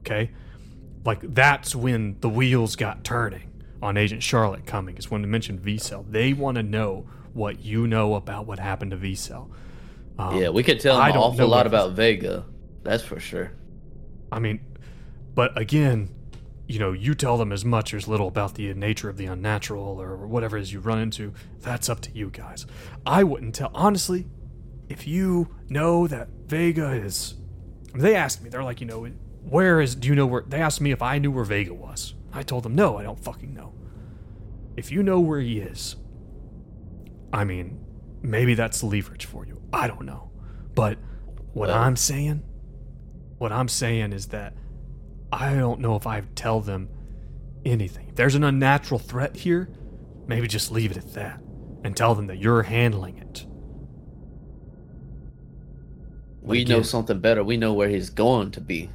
[0.00, 0.30] okay?
[1.04, 4.96] Like that's when the wheels got turning on Agent Charlotte coming.
[4.96, 6.04] Is when they mentioned V Cell.
[6.08, 9.50] They want to know what you know about what happened to V Cell.
[10.18, 12.46] Um, yeah, we could tell I them an awful lot about Vega.
[12.82, 13.52] That's for sure.
[14.30, 14.60] I mean,
[15.34, 16.10] but again,
[16.66, 19.26] you know, you tell them as much or as little about the nature of the
[19.26, 21.32] unnatural or whatever it is you run into.
[21.60, 22.66] That's up to you guys.
[23.04, 23.70] I wouldn't tell.
[23.74, 24.26] Honestly,
[24.88, 27.34] if you know that Vega is.
[27.92, 29.06] I mean, they asked me, they're like, you know,
[29.48, 29.94] where is.
[29.94, 30.42] Do you know where.
[30.42, 32.14] They asked me if I knew where Vega was.
[32.32, 33.72] I told them, no, I don't fucking know.
[34.76, 35.96] If you know where he is,
[37.32, 37.78] I mean,
[38.22, 39.62] maybe that's leverage for you.
[39.72, 40.30] I don't know.
[40.74, 40.98] But
[41.54, 42.42] what Well- I'm saying
[43.38, 44.54] what I'm saying is that
[45.32, 46.88] I don't know if I tell them
[47.64, 48.08] anything.
[48.08, 49.68] If there's an unnatural threat here,
[50.26, 51.40] maybe just leave it at that
[51.84, 53.46] and tell them that you're handling it.
[56.42, 57.42] We again- know something better.
[57.42, 58.90] We know where he's going to be.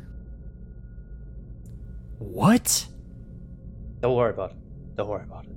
[2.18, 2.88] What?
[4.00, 4.58] Don't worry about it.
[4.96, 5.52] Don't worry about it.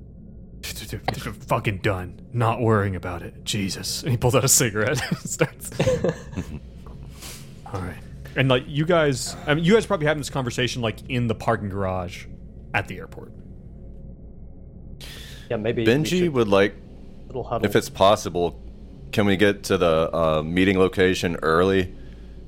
[1.47, 2.21] Fucking done.
[2.33, 3.45] Not worrying about it.
[3.45, 4.03] Jesus.
[4.03, 5.71] And he pulls out a cigarette and starts.
[7.67, 7.99] All right.
[8.37, 11.35] And like you guys, I mean, you guys probably having this conversation like in the
[11.35, 12.27] parking garage
[12.73, 13.33] at the airport.
[15.51, 16.75] Yeah, maybe Benji should- would like,
[17.63, 18.61] if it's possible,
[19.13, 21.95] can we get to the uh, meeting location early?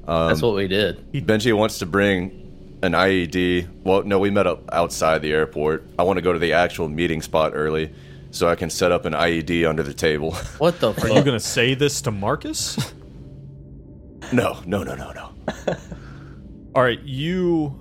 [0.06, 1.12] That's what we did.
[1.12, 3.68] Benji wants to bring an IED.
[3.82, 5.84] Well, no, we met up outside the airport.
[5.98, 7.92] I want to go to the actual meeting spot early
[8.30, 10.32] so I can set up an IED under the table.
[10.58, 12.76] What the Are you gonna say this to Marcus?
[14.32, 15.30] no, no, no, no, no.
[16.74, 17.78] All right, you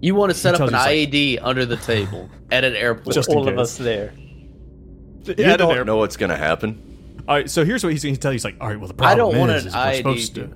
[0.00, 3.14] You want to set up an you IED under the table at an airport?
[3.14, 4.12] Just in all of us there.
[4.16, 6.86] You at an don't airport- know what's going to happen.
[7.28, 8.36] All right, so here's what he's going to tell you.
[8.36, 9.96] He's like, all right, well, the problem I don't want an is IED.
[9.98, 10.50] supposed to.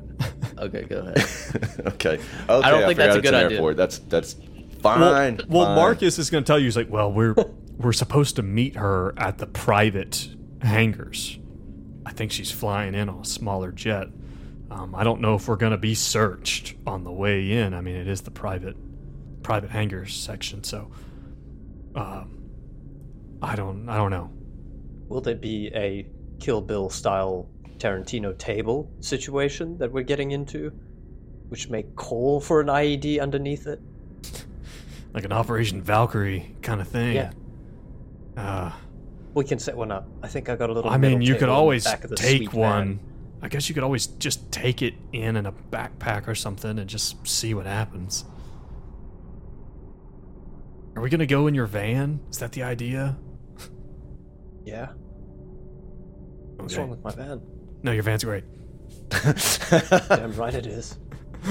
[0.59, 1.19] okay, go ahead.
[1.87, 2.15] okay.
[2.15, 2.23] Okay.
[2.49, 3.59] I don't think that's a good idea.
[3.59, 3.77] Airport.
[3.77, 4.35] That's that's
[4.83, 5.41] Well, fine.
[5.49, 5.75] well.
[5.77, 6.65] Marcus is going to tell you.
[6.65, 7.35] He's like, well, we're
[7.79, 10.29] we're supposed to meet her at the private
[10.63, 11.39] hangars.
[12.07, 14.09] I think she's flying in on a smaller jet.
[14.75, 17.75] Um, I don't know if we're going to be searched on the way in.
[17.75, 18.77] I mean, it is the private
[19.45, 20.91] private hangars section, so
[21.95, 22.39] um,
[23.41, 24.31] I don't I don't know.
[25.09, 26.07] Will there be a
[26.41, 30.73] Kill Bill style Tarantino table situation that we're getting into,
[31.49, 33.81] which may call for an IED underneath it?
[35.15, 37.15] Like an Operation Valkyrie kind of thing.
[37.15, 37.31] Yeah.
[38.37, 38.73] Uh,
[39.33, 40.09] We can set one up.
[40.25, 40.91] I think I got a little.
[40.91, 42.99] I mean, you could table in the always back of the take one.
[42.99, 43.14] van.
[43.45, 46.89] I guess you could always just take it in in a backpack or something and
[46.89, 48.25] just see what happens.
[50.97, 52.21] Are we gonna go in your van?
[52.31, 53.19] Is that the idea?
[54.65, 54.89] Yeah.
[56.57, 57.43] What's wrong with my van?
[57.83, 58.45] No, your van's great.
[59.11, 60.97] Damn right it is.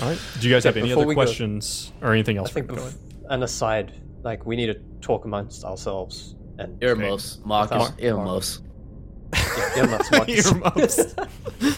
[0.00, 0.20] right.
[0.40, 2.50] Do you guys have any other we go- questions or anything else?
[2.50, 2.94] I think, bef-
[3.30, 8.62] an aside, like we need to talk amongst ourselves and Earmuffs, Marcus, Without- earmuffs.
[9.76, 11.14] Yeah, Marcus, Marcus.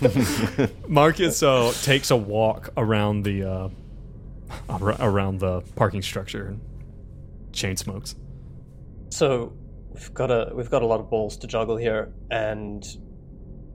[0.02, 0.70] Earmuffs.
[0.88, 3.68] Marcus uh, takes a walk around the uh,
[4.68, 6.60] ar- around the parking structure and
[7.52, 8.14] chain smokes.
[9.10, 9.52] So
[9.92, 12.84] we've got a we've got a lot of balls to juggle here, and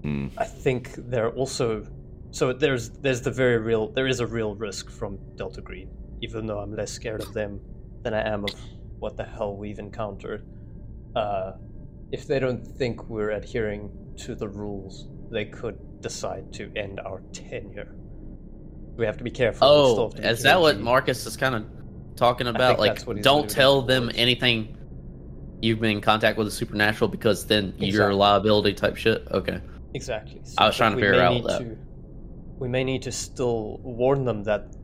[0.04, 0.28] Hmm.
[0.38, 1.84] I think there also
[2.30, 5.90] so there's there's the very real there is a real risk from Delta Green,
[6.22, 7.60] even though I'm less scared of them
[8.04, 8.52] than I am of
[9.00, 10.46] what the hell we've encountered.
[11.16, 11.54] Uh,
[12.12, 17.22] if they don't think we're adhering to the rules, they could decide to end our
[17.34, 17.96] tenure.
[18.96, 19.68] We have to be careful.
[19.68, 20.80] Oh, be is that what.
[20.80, 21.66] Marcus is kind of
[22.16, 22.80] talking about?
[22.80, 24.78] Like, that's what he's don't tell them anything
[25.62, 28.14] you've been in contact with the supernatural because then you're Exactly.
[28.14, 29.28] a liability type shit.
[29.32, 29.60] Okay.
[29.94, 30.42] Exactly.
[30.44, 31.60] So I was trying to figure out that.
[31.60, 31.78] To,
[32.58, 34.76] we may need to still warn them that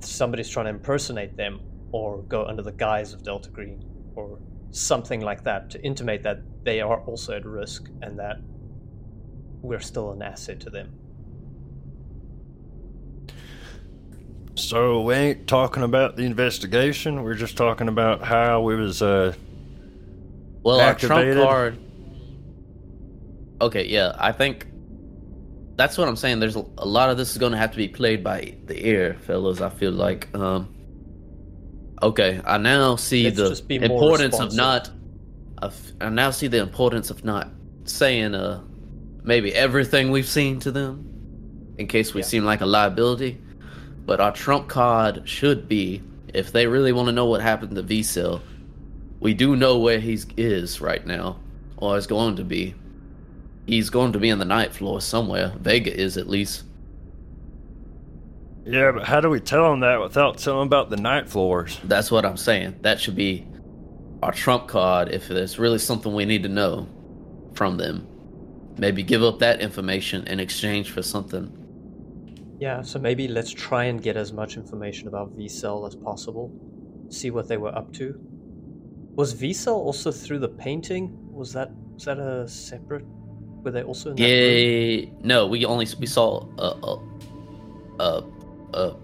[0.00, 1.60] somebody's trying to impersonate them
[1.92, 4.38] or go under the guise of Delta Green or
[4.70, 8.40] something like that to intimate that they are also at risk and that
[9.62, 10.92] we're still an asset to them.
[14.54, 17.22] So we ain't talking about the investigation.
[17.22, 19.34] We're just talking about how we was uh
[20.62, 21.78] Well, our trump card.
[23.62, 24.66] Okay, yeah, I think
[25.76, 26.40] that's what I'm saying.
[26.40, 28.86] There's a, a lot of this is going to have to be played by the
[28.86, 29.60] ear, fellas.
[29.60, 30.34] I feel like.
[30.34, 30.74] Um,
[32.02, 34.90] okay, I now see the just be more importance of not.
[35.58, 37.48] Of, I now see the importance of not
[37.84, 38.62] saying uh
[39.22, 41.04] maybe everything we've seen to them,
[41.78, 42.26] in case we Yeah.
[42.26, 43.38] seem like a liability.
[44.06, 47.82] But our trump card should be if they really want to know what happened to
[47.82, 48.42] V Cell.
[49.20, 51.38] We do know where he is right now,
[51.76, 52.74] or is going to be.
[53.66, 55.52] He's going to be in the night floor somewhere.
[55.60, 56.64] Vega is at least.
[58.64, 61.80] Yeah, but how do we tell them that without telling them about the night floors?
[61.84, 62.76] That's what I'm saying.
[62.82, 63.46] That should be
[64.22, 66.88] our trump card if there's really something we need to know
[67.54, 68.06] from them.
[68.76, 71.56] Maybe give up that information in exchange for something.
[72.60, 76.52] Yeah, so maybe let's try and get as much information about V Cell as possible.
[77.08, 78.20] See what they were up to.
[79.14, 81.16] Was V Cell also through the painting?
[81.32, 83.04] Was that was that a separate?
[83.62, 84.32] Were they also in that room?
[84.32, 87.10] Yeah, no, we only we saw a a
[88.00, 88.22] a,
[88.74, 88.94] a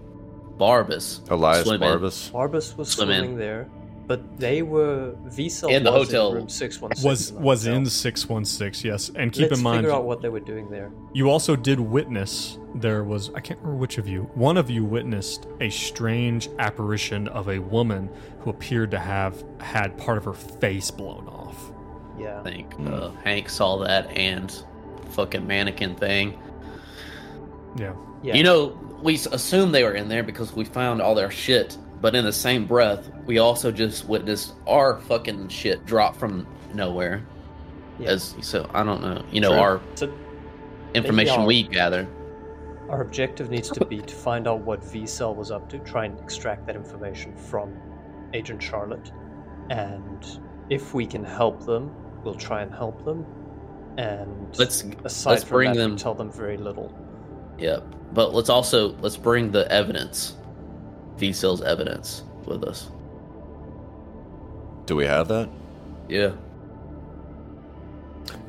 [0.57, 1.89] Barbus Elias swim in.
[1.99, 2.31] Barbas.
[2.31, 3.17] Barbas was Swim in.
[3.19, 3.69] swimming there,
[4.07, 6.29] but they were V Cell In the was hotel.
[6.29, 7.03] in room six one six.
[7.05, 10.39] was was in 616 yes and keep Let's in mind figure out what they were
[10.39, 10.91] doing there.
[11.13, 14.83] you also did witness there was i can't remember which of you one of you
[14.83, 20.33] witnessed a strange apparition of a woman who appeared to have had part of her
[20.33, 21.71] face blown off
[22.19, 22.39] Yeah.
[22.39, 24.51] I think uh, Hank saw that and
[25.11, 26.37] fucking mannequin thing.
[27.77, 28.33] yeah Yeah.
[28.35, 31.77] You know, we s- assume they were in there because we found all their shit,
[32.01, 37.23] but in the same breath, we also just witnessed our fucking shit drop from nowhere.
[37.99, 38.09] Yeah.
[38.11, 39.23] As so, I don't know.
[39.31, 39.59] You know, True.
[39.59, 40.11] our So
[40.93, 42.07] information our- we gather.
[42.89, 46.05] our objective needs to be to find out what V Cell was up to, try
[46.05, 47.73] and extract that information from
[48.33, 49.11] Agent Charlotte,
[49.69, 51.91] and if we can help them,
[52.23, 53.25] we'll try and help them.
[53.97, 55.91] And Let's aside let's from bring that, them.
[55.91, 56.93] we tell them very little.
[57.57, 57.79] Yeah,
[58.13, 60.35] but let's also let's bring the evidence,
[61.17, 62.89] V Cell's evidence, with us.
[64.85, 65.49] Do we have that?
[66.07, 66.31] Yeah,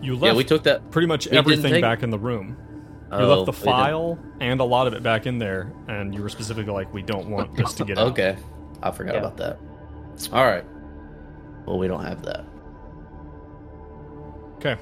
[0.00, 0.90] you left yeah, we took that.
[0.90, 2.56] pretty much everything take- back in the room
[3.10, 6.22] you Oh, left the file and a lot of it back in there and you
[6.22, 8.36] were specifically like we don't want this to get out Okay,
[8.82, 9.20] I forgot Yeah.
[9.20, 9.58] about that.
[10.32, 10.64] All right.
[11.66, 12.44] Well, we don't have that.
[14.58, 14.76] okay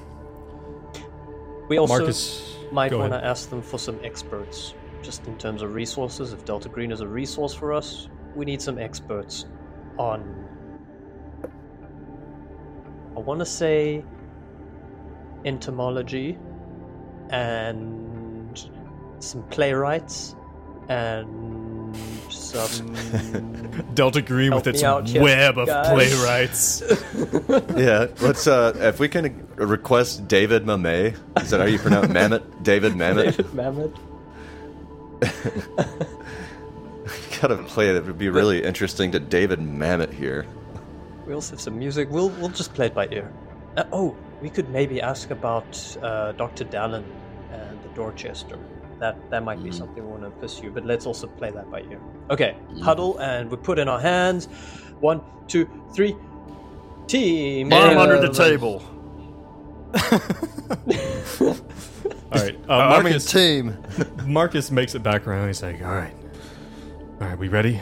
[1.69, 5.73] We also marcus might want to ask them for some experts, just in terms of
[5.73, 6.33] resources.
[6.33, 9.45] If Delta Green is a resource for us, we need some experts
[9.97, 10.45] on.
[13.15, 14.05] I want to say
[15.45, 16.37] entomology
[17.29, 18.69] and
[19.19, 20.35] some playwrights
[20.89, 21.56] and
[22.47, 22.93] some.
[23.93, 25.87] delta green Help with its out web of guys.
[25.89, 26.81] playwrights
[27.77, 28.47] Yeah, let's.
[28.47, 32.63] Uh, if we can request David Mamet, is that how you pronounce Mamet?
[32.63, 33.37] David Mamet.
[33.37, 33.93] David Mamet.
[37.41, 37.95] Gotta play it.
[37.95, 40.45] It would be really interesting to David Mamet here.
[41.25, 42.09] We also have some music.
[42.09, 43.31] We'll we'll just play it by ear.
[43.75, 46.65] Uh, oh, we could maybe ask about uh, Dr.
[46.65, 47.03] Dallin
[47.51, 48.57] and the Dorchester.
[48.99, 50.71] That that might be something we want to pursue.
[50.71, 51.99] But let's also play that by ear.
[52.29, 54.45] Okay, huddle, and we put in our hands.
[54.99, 56.15] One, two, three.
[57.07, 57.71] Team.
[57.71, 58.83] Arm under the table.
[61.39, 63.77] all right uh, I mean, marcus team.
[64.25, 66.13] marcus makes it back around he's like all right
[67.21, 67.79] all right we ready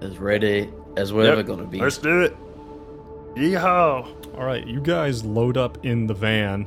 [0.00, 1.78] As ready as we're Yep, ever gonna be.
[1.80, 2.36] Let's do it.
[3.34, 4.36] Yeehaw.
[4.38, 6.66] All right, you guys load up in the van.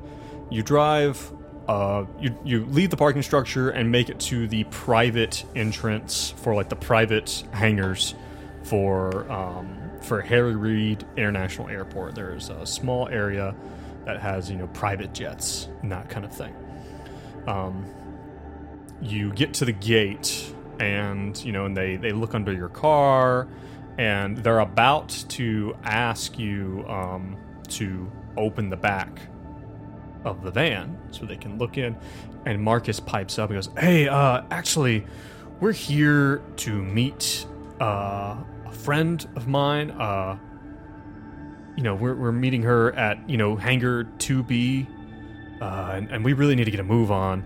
[0.49, 1.31] You drive.
[1.67, 6.53] Uh, you you leave the parking structure and make it to the private entrance for
[6.53, 8.15] like the private hangars
[8.63, 12.15] for um, for Harry Reid International Airport.
[12.15, 13.55] There's a small area
[14.05, 16.53] that has you know private jets and that kind of thing.
[17.47, 17.85] Um,
[19.01, 23.47] you get to the gate and you know and they they look under your car
[23.97, 27.37] and they're about to ask you um,
[27.69, 29.21] to open the back
[30.25, 31.95] of the van so they can look in
[32.45, 35.05] and marcus pipes up and goes hey uh actually
[35.59, 37.45] we're here to meet
[37.81, 40.37] uh, a friend of mine uh
[41.75, 44.87] you know we're, we're meeting her at you know hangar 2b
[45.61, 47.43] uh, and, and we really need to get a move on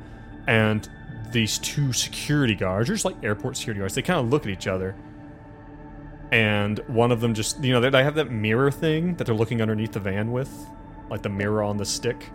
[0.47, 0.89] and
[1.31, 4.49] these two security guards, or just like airport security guards, they kind of look at
[4.49, 4.95] each other.
[6.31, 9.35] And one of them just, you know, they, they have that mirror thing that they're
[9.35, 10.67] looking underneath the van with,
[11.09, 12.29] like the mirror on the stick.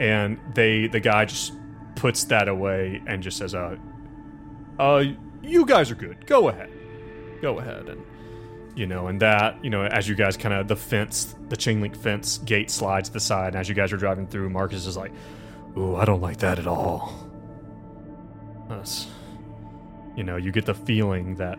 [0.00, 1.52] And they, the guy just
[1.94, 3.76] puts that away and just says, uh,
[4.78, 5.04] uh,
[5.42, 6.26] you guys are good.
[6.26, 6.70] Go ahead.
[7.42, 7.88] Go ahead.
[7.88, 8.04] And,
[8.74, 11.80] you know, and that, you know, as you guys kind of, the fence, the chain
[11.80, 13.48] link fence gate slides to the side.
[13.48, 15.12] And as you guys are driving through, Marcus is like,
[15.76, 17.12] Ooh, I don't like that at all.
[18.68, 19.06] That's,
[20.16, 21.58] you know, you get the feeling that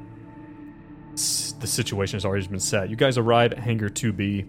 [1.11, 2.89] the situation has already been set.
[2.89, 4.47] You guys arrive at Hangar 2B,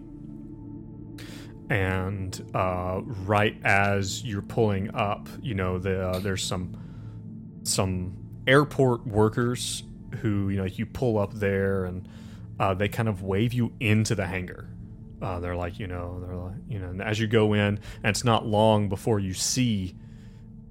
[1.69, 6.77] and uh, right as you're pulling up, you know, the, uh, there's some
[7.63, 9.83] some airport workers
[10.21, 12.07] who, you know, you pull up there and
[12.59, 14.69] uh, they kind of wave you into the hangar.
[15.21, 17.79] Uh, they're like, you know, they're like, you know, and as you go in, and
[18.03, 19.95] it's not long before you see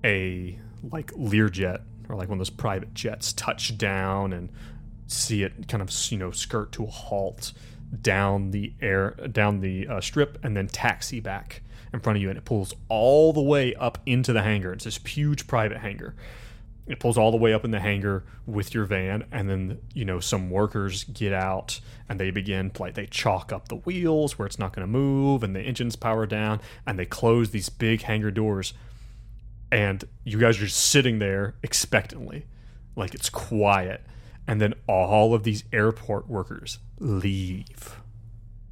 [0.04, 0.58] a
[0.90, 4.50] like Learjet or like one of those private jets touch down and
[5.06, 7.52] see it kind of you know skirt to a halt
[8.00, 11.62] down the air down the uh, strip and then taxi back
[11.92, 14.72] in front of you and it pulls all the way up into the hangar.
[14.72, 16.14] It's this huge private hangar.
[16.86, 20.04] It pulls all the way up in the hangar with your van, and then you
[20.04, 24.46] know some workers get out and they begin like they chalk up the wheels where
[24.46, 28.02] it's not going to move, and the engines power down, and they close these big
[28.02, 28.74] hangar doors,
[29.70, 32.46] and you guys are just sitting there expectantly,
[32.96, 34.02] like it's quiet,
[34.46, 38.00] and then all of these airport workers leave,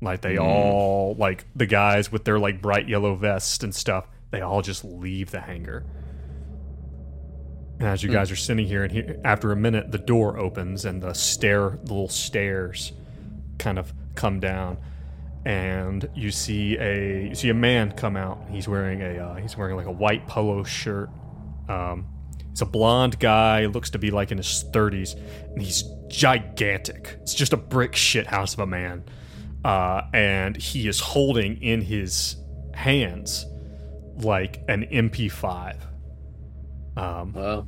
[0.00, 4.40] like they all like the guys with their like bright yellow vests and stuff, they
[4.40, 5.84] all just leave the hangar.
[7.78, 10.84] And as you guys are sitting here, and here, after a minute, the door opens
[10.84, 12.92] and the stair, the little stairs,
[13.58, 14.76] kind of come down,
[15.46, 18.38] and you see a you see a man come out.
[18.50, 21.08] He's wearing a uh, he's wearing like a white polo shirt.
[21.70, 22.06] Um,
[22.50, 27.16] he's a blonde guy, looks to be like in his thirties, and he's gigantic.
[27.22, 29.04] It's just a brick shit house of a man,
[29.64, 32.36] uh, and he is holding in his
[32.74, 33.46] hands
[34.16, 35.76] like an MP5
[36.96, 37.66] um, Well,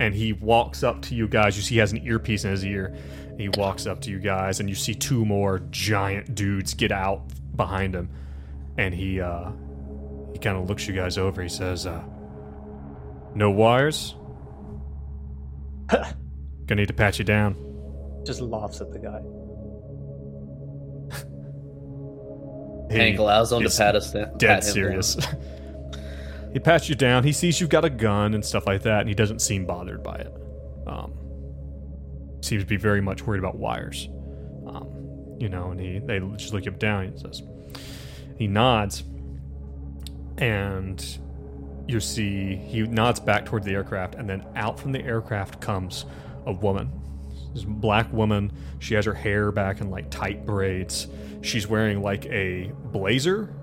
[0.00, 1.56] and he walks up to you guys.
[1.56, 2.96] You see he has an earpiece in his ear.
[3.36, 7.22] He walks up to you guys, and you see two more giant dudes get out
[7.56, 8.10] behind him.
[8.76, 9.50] And he uh,
[10.32, 11.42] he kind of looks you guys over.
[11.42, 12.02] He says, uh,
[13.34, 14.14] "No wires.
[15.88, 16.14] Gonna
[16.82, 17.56] need to pat you down."
[18.24, 19.20] Just laughs at the guy.
[22.90, 24.38] He Hank allows him to is pat us down.
[24.38, 25.14] Dead pat serious.
[26.54, 27.22] he pats you down.
[27.22, 30.02] He sees you've got a gun and stuff like that, and he doesn't seem bothered
[30.02, 30.32] by it.
[30.86, 31.12] Um,
[32.40, 34.08] seems to be very much worried about wires.
[34.66, 37.12] Um, you know, and he they just look up down.
[37.12, 37.42] He says,
[38.38, 39.04] he nods,
[40.38, 41.04] and
[41.88, 46.04] you see he nods back toward the aircraft, and then out from the aircraft comes
[46.46, 46.92] a woman.
[47.54, 48.52] This black woman.
[48.78, 51.08] She has her hair back in like tight braids.
[51.40, 53.54] She's wearing like a blazer,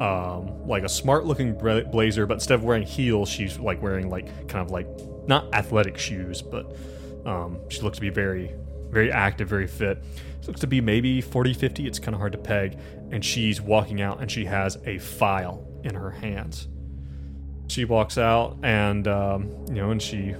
[0.00, 4.48] um, like a smart looking blazer, but instead of wearing heels, she's like wearing like
[4.48, 4.88] kind of like
[5.26, 6.76] not athletic shoes, but
[7.24, 8.54] um, she looks to be very,
[8.90, 10.02] very active, very fit.
[10.40, 11.86] She looks to be maybe 40, 50.
[11.86, 12.78] It's kind of hard to peg.
[13.10, 16.68] And she's walking out and she has a file in her hands.
[17.68, 20.34] She walks out and, um, you know, and she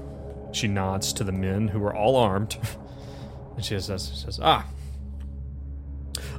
[0.53, 2.57] she nods to the men who are all armed.
[3.57, 4.67] and she says, says Ah,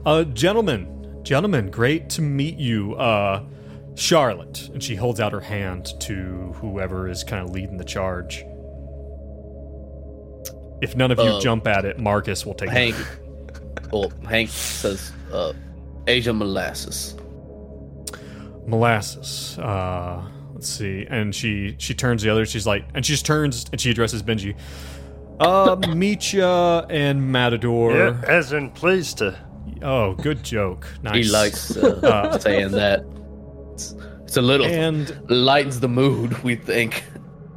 [0.05, 2.93] uh, gentlemen, gentlemen, great to meet you.
[2.95, 3.43] Uh,
[3.97, 4.67] Charlotte.
[4.73, 8.43] And she holds out her hand to whoever is kind of leading the charge.
[10.81, 12.95] If none of you Uh, jump at it, Marcus will take Hank.
[12.97, 13.91] it.
[13.93, 15.53] Well, Hank says, uh,
[16.07, 17.15] Asia molasses.
[18.67, 19.57] Molasses.
[19.59, 20.21] Uh,
[20.65, 21.05] let's see.
[21.09, 22.45] And she she turns the other.
[22.45, 24.55] She's like, and she just turns and she addresses Benji.
[25.39, 27.95] Uh, Micha and Matador.
[27.95, 29.37] Yeah, as in pleased to.
[29.81, 30.87] Oh, good joke.
[31.03, 31.25] Nice.
[31.25, 33.05] He likes uh, saying that.
[33.73, 36.41] It's, it's a little And lightens the mood.
[36.43, 37.03] We think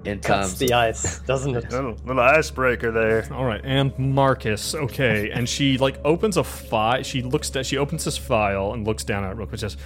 [0.05, 0.59] in Cuts times.
[0.59, 1.71] the ice, doesn't it?
[1.71, 3.27] Little, little icebreaker there.
[3.33, 4.75] All right, and Marcus.
[4.75, 7.03] Okay, and she like opens a file.
[7.03, 7.65] She looks at.
[7.65, 9.61] She opens this file and looks down at it real quick.
[9.61, 9.77] Says,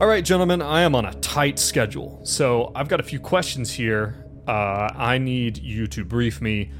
[0.00, 3.72] "All right, gentlemen, I am on a tight schedule, so I've got a few questions
[3.72, 4.24] here.
[4.46, 6.70] Uh, I need you to brief me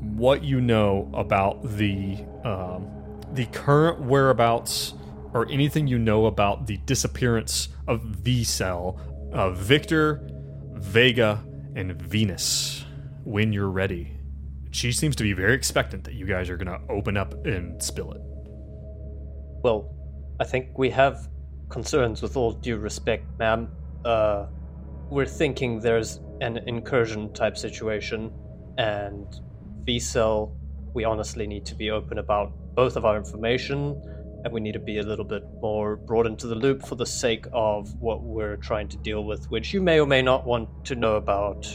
[0.00, 2.88] what you know about the um,
[3.34, 4.94] the current whereabouts
[5.34, 8.98] or anything you know about the disappearance of V Cell,
[9.32, 10.26] uh, Victor,
[10.72, 11.44] Vega,
[11.76, 12.84] and Venus.
[13.24, 14.12] When you're ready."
[14.70, 17.80] She seems to be very expectant that you guys are going to open up and
[17.80, 18.20] spill it.
[19.62, 19.94] Well,
[20.40, 21.28] I think we have
[21.74, 23.68] concerns with all due respect, ma'am.
[24.04, 24.46] Uh,
[25.10, 28.32] we're thinking there's an incursion type situation,
[28.78, 29.26] and
[29.84, 30.54] VCell,
[30.94, 34.00] we honestly need to be open about both of our information,
[34.44, 37.06] and we need to be a little bit more brought into the loop for the
[37.06, 40.68] sake of what we're trying to deal with, which you may or may not want
[40.84, 41.66] to know about.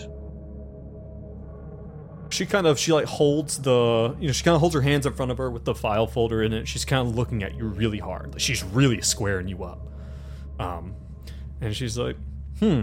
[2.30, 5.06] She kind of she like holds the you know she kind of holds her hands
[5.06, 6.70] in front of her with the file folder in it.
[6.70, 8.32] She's kind of looking at you really hard.
[8.32, 9.89] Like she's really squaring you up.
[10.60, 10.96] Um,
[11.62, 12.18] and she's like,
[12.60, 12.82] hmm.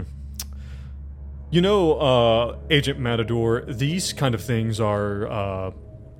[1.49, 5.71] You know, uh, Agent Matador, these kind of things are uh,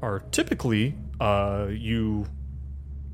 [0.02, 2.28] are typically uh, you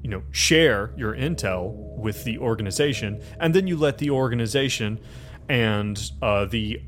[0.03, 4.99] you know share your intel with the organization, and then you let the organization
[5.49, 6.81] and uh, the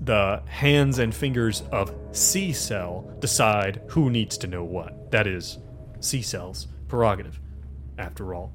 [0.00, 5.10] the hands and fingers of C Cell decide who needs to know what.
[5.10, 5.58] That is
[6.00, 7.40] C Cell's prerogative,
[7.98, 8.52] after all.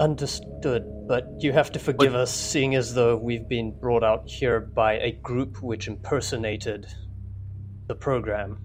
[0.00, 4.60] Understood, but you have to forgive us, seeing as though we've been brought out here
[4.60, 6.86] by a group which impersonated
[7.88, 8.58] the program.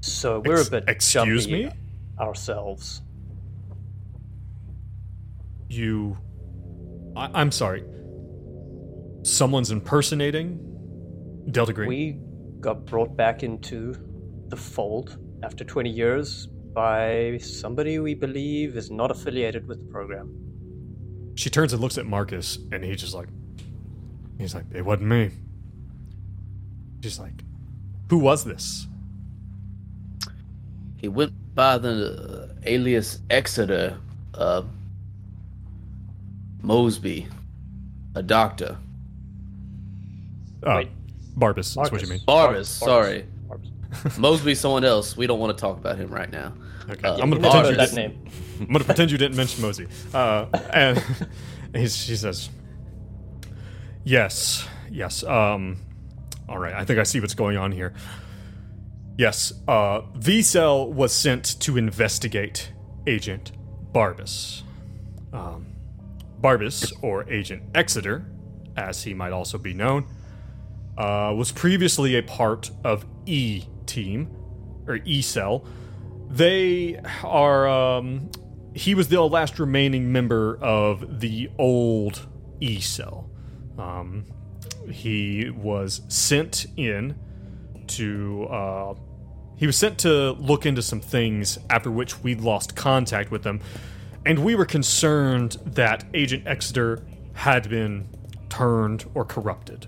[0.00, 1.70] So we're Ex- a bit excuse jumpy me?
[2.18, 3.02] ourselves.
[5.68, 6.16] You.
[7.14, 7.84] I- I'm sorry.
[9.22, 11.88] Someone's impersonating Delta Green.
[11.88, 12.20] We
[12.60, 13.94] got brought back into
[14.48, 20.32] the fold after 20 years by somebody we believe is not affiliated with the program.
[21.34, 23.28] she turns and looks at Marcus, and he's just like,
[24.38, 25.30] he's like, it wasn't me.
[27.02, 27.44] She's like,
[28.10, 28.86] who was this?
[30.96, 33.98] He went by the uh, alias Exeter,
[34.34, 34.62] uh,
[36.62, 37.28] Mosby,
[38.16, 38.76] a doctor.
[40.64, 40.88] Uh, Wait.
[41.36, 41.76] Barbus.
[41.76, 42.18] That's what you mean.
[42.26, 43.26] Barbus, Bar- sorry.
[43.92, 44.18] Barbus.
[44.18, 45.16] Mosby, someone else.
[45.16, 46.52] We don't want to talk about him right now.
[46.90, 48.24] Okay, Uh, I'm gonna pretend you that name.
[48.60, 49.86] I'm gonna pretend you didn't mention Mosby.
[50.14, 51.02] Uh, and
[51.74, 52.50] he's, she says,
[54.04, 55.22] "Yes, yes.
[55.24, 55.78] Um,
[56.48, 56.74] all right.
[56.74, 57.92] I think I see what's going on here.
[59.16, 62.72] Yes, uh, V Cell was sent to investigate
[63.06, 63.52] Agent
[63.92, 64.62] Barbus.
[65.32, 65.66] Um,
[66.40, 68.24] Barbus, or Agent Exeter,
[68.76, 70.06] as he might also be known,
[70.98, 74.28] uh, was previously a part of E Team
[74.86, 75.64] or E Cell."
[76.28, 77.68] They are.
[77.68, 78.30] Um,
[78.74, 82.26] he was the last remaining member of the old
[82.60, 83.28] E cell.
[83.78, 84.24] Um,
[84.90, 87.16] he was sent in
[87.88, 88.44] to.
[88.44, 88.94] Uh,
[89.56, 93.60] he was sent to look into some things after which we lost contact with them,
[94.24, 98.08] and we were concerned that Agent Exeter had been
[98.48, 99.86] turned or corrupted.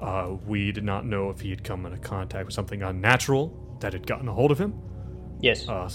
[0.00, 3.92] Uh, we did not know if he had come into contact with something unnatural that
[3.92, 4.74] had gotten a hold of him
[5.40, 5.68] Yes.
[5.68, 5.90] uh,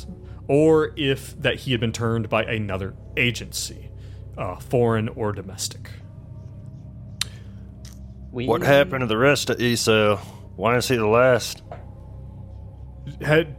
[0.47, 3.89] or if that he had been turned by another agency,
[4.38, 5.89] uh, foreign or domestic.
[8.32, 10.18] we, What happened to the rest of ESO?
[10.56, 11.64] Why is he the last?
[13.22, 13.56] Had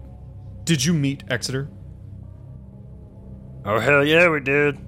[0.64, 1.68] did you meet Exeter?
[3.64, 4.78] Oh hell yeah, we did.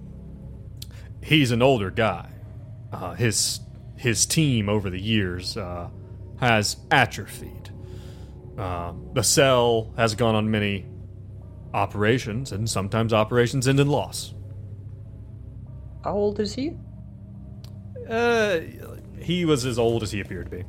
[1.23, 2.29] He's an older guy.
[2.93, 3.61] Uh, his
[3.99, 5.89] his team over the years uh,
[6.41, 7.71] has atrophied.
[8.57, 10.87] Uh, the cell has gone on many
[11.75, 14.35] operations, and sometimes operations end in loss.
[16.05, 16.77] How old is he?
[18.09, 18.61] Uh,
[19.21, 20.65] he was as old as he appeared to be.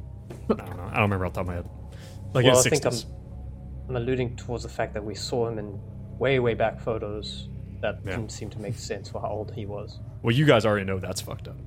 [0.52, 0.84] I don't know.
[0.84, 1.70] I don't remember off the top of my head.
[2.34, 3.06] Like well, I think I'm, 60s.
[3.88, 5.80] I'm alluding towards the fact that we saw him in
[6.18, 7.48] way, way back photos
[7.82, 8.12] that Yeah.
[8.18, 10.00] didn't seem to make sense for how old he was.
[10.22, 11.58] Well, you guys already know that's fucked up.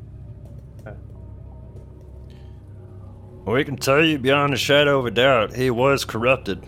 [3.45, 6.65] We can tell you beyond a shadow of a doubt, he was corrupted.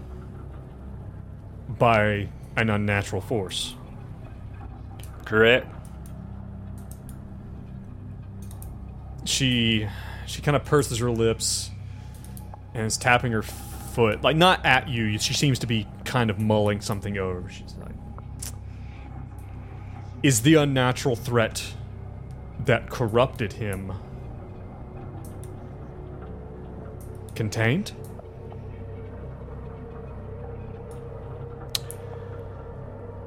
[1.69, 3.75] By an unnatural force.
[5.25, 5.67] Correct?
[9.25, 9.89] She
[10.27, 11.71] she kind of purses her lips
[12.75, 15.19] and is tapping her foot, like not at you.
[15.19, 17.49] She seems to be kind of mulling something over.
[17.49, 17.95] She's like,
[20.23, 21.75] "Is the unnatural threat
[22.65, 23.93] that corrupted him
[27.35, 27.93] contained?"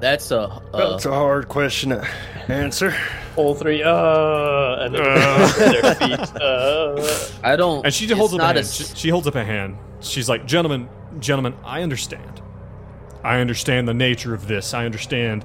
[0.00, 0.40] That's a.
[0.72, 2.06] Uh, That's a hard question to
[2.48, 2.94] answer.
[3.36, 5.02] All three, uh, and then
[5.58, 7.28] their feet, uh.
[7.42, 7.84] I don't.
[7.84, 8.58] And she it's holds up a hand.
[8.58, 9.76] as- She, she holds up a hand.
[10.00, 10.88] She's like, "Gentlemen,
[11.18, 12.40] gentlemen, I understand.
[13.24, 14.72] I understand the nature of this.
[14.72, 15.44] I understand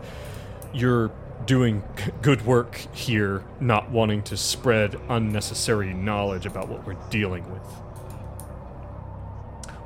[0.71, 1.11] you're
[1.45, 1.83] doing
[2.21, 7.61] good work here, not wanting to spread unnecessary knowledge about what we're dealing with.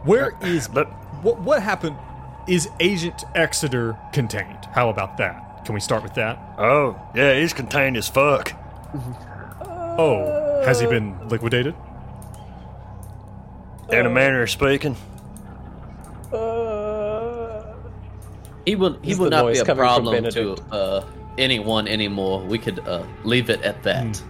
[0.07, 0.87] Where is But
[1.21, 1.39] what?
[1.41, 1.97] What happened?
[2.47, 4.65] Is Agent Exeter contained?
[4.71, 5.65] How about that?
[5.65, 6.39] Can we start with that?
[6.57, 8.53] oh yeah, he's contained as fuck.
[9.99, 11.75] Oh, has he been liquidated?
[13.91, 14.95] In a manner of speaking.
[18.65, 18.97] He will.
[19.01, 20.61] He Is will the not be voice a coming from problem to Benedict?
[20.73, 21.01] uh,
[21.37, 22.41] anyone anymore.
[22.41, 24.21] We could uh, leave it at that.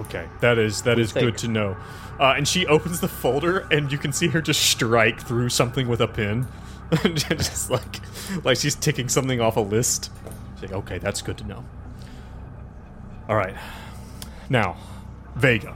[0.00, 1.24] Okay, that is that is think?
[1.26, 1.76] good to know.
[2.18, 5.88] Uh, and she opens the folder, and you can see her just strike through something
[5.88, 6.46] with a pin.
[7.16, 8.00] just like
[8.44, 10.10] like she's ticking something off a list.
[10.54, 11.64] She's like, okay, that's good to know.
[13.28, 13.56] All right,
[14.48, 14.76] now
[15.34, 15.74] Vega,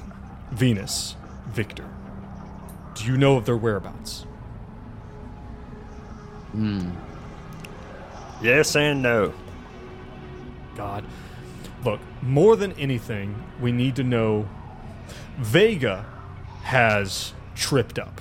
[0.52, 1.16] Venus,
[1.48, 1.84] Victor.
[2.94, 4.22] Do you know of their whereabouts?
[6.52, 6.90] Hmm.
[8.42, 9.34] Yes and no.
[10.76, 11.04] God.
[11.84, 14.48] Look, more than anything, we need to know
[15.38, 16.06] Vega
[16.62, 18.20] has tripped up.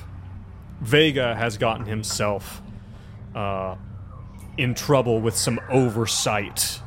[0.81, 2.61] Vega has gotten himself
[3.35, 3.75] uh,
[4.57, 6.79] in trouble with some oversight,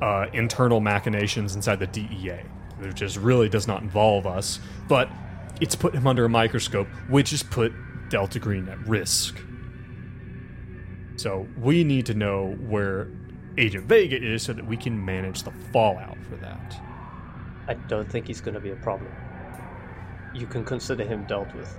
[0.00, 2.40] uh, internal machinations inside the DEA,
[2.78, 5.08] which just really does not involve us, but
[5.60, 7.72] it's put him under a microscope, which has put
[8.08, 9.40] Delta Green at risk.
[11.16, 13.08] So we need to know where
[13.58, 16.80] Agent Vega is so that we can manage the fallout for that.
[17.68, 19.12] I don't think he's going to be a problem.
[20.34, 21.76] You can consider him dealt with.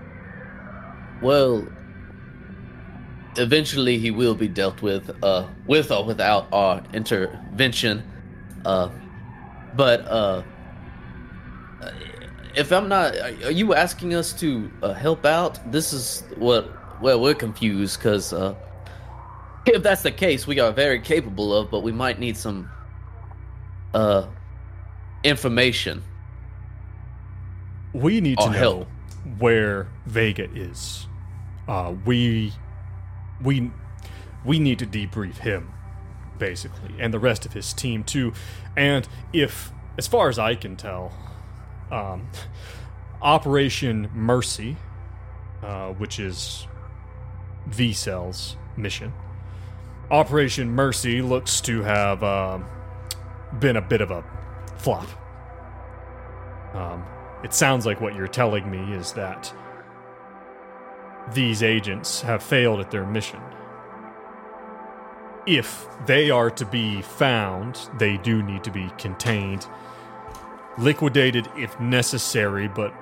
[1.22, 1.68] Well,
[3.38, 8.04] eventually he will be dealt with, uh, with or without our intervention.
[8.66, 8.90] Uh,
[9.76, 10.44] but uh,
[12.56, 15.60] if I'm not, are you asking us to uh, help out?
[15.72, 16.70] This is what.
[17.02, 18.56] Well, we're confused because uh,
[19.66, 22.70] if that's the case, we are very capable of, but we might need some
[23.94, 24.28] uh
[25.24, 26.04] information.
[27.94, 28.88] We need to know
[29.38, 31.08] where Vega is.
[31.68, 32.52] Uh, we
[33.42, 33.72] we
[34.44, 35.72] we need to debrief him,
[36.38, 38.34] basically, and the rest of his team too.
[38.76, 41.14] And if, as far as I can tell,
[41.92, 42.28] um,
[43.22, 44.76] Operation Mercy,
[45.62, 46.68] uh, which is
[47.68, 49.14] V Cell's mission,
[50.12, 52.66] Operation Mercy looks to have um
[53.60, 54.24] been a bit of a
[54.78, 55.08] flop.
[56.74, 57.06] Um,
[57.44, 59.54] it sounds like what you're telling me is that
[61.34, 63.40] these agents have failed at their mission.
[65.46, 69.68] If they are to be found, they do need to be contained,
[70.78, 72.94] liquidated if necessary, but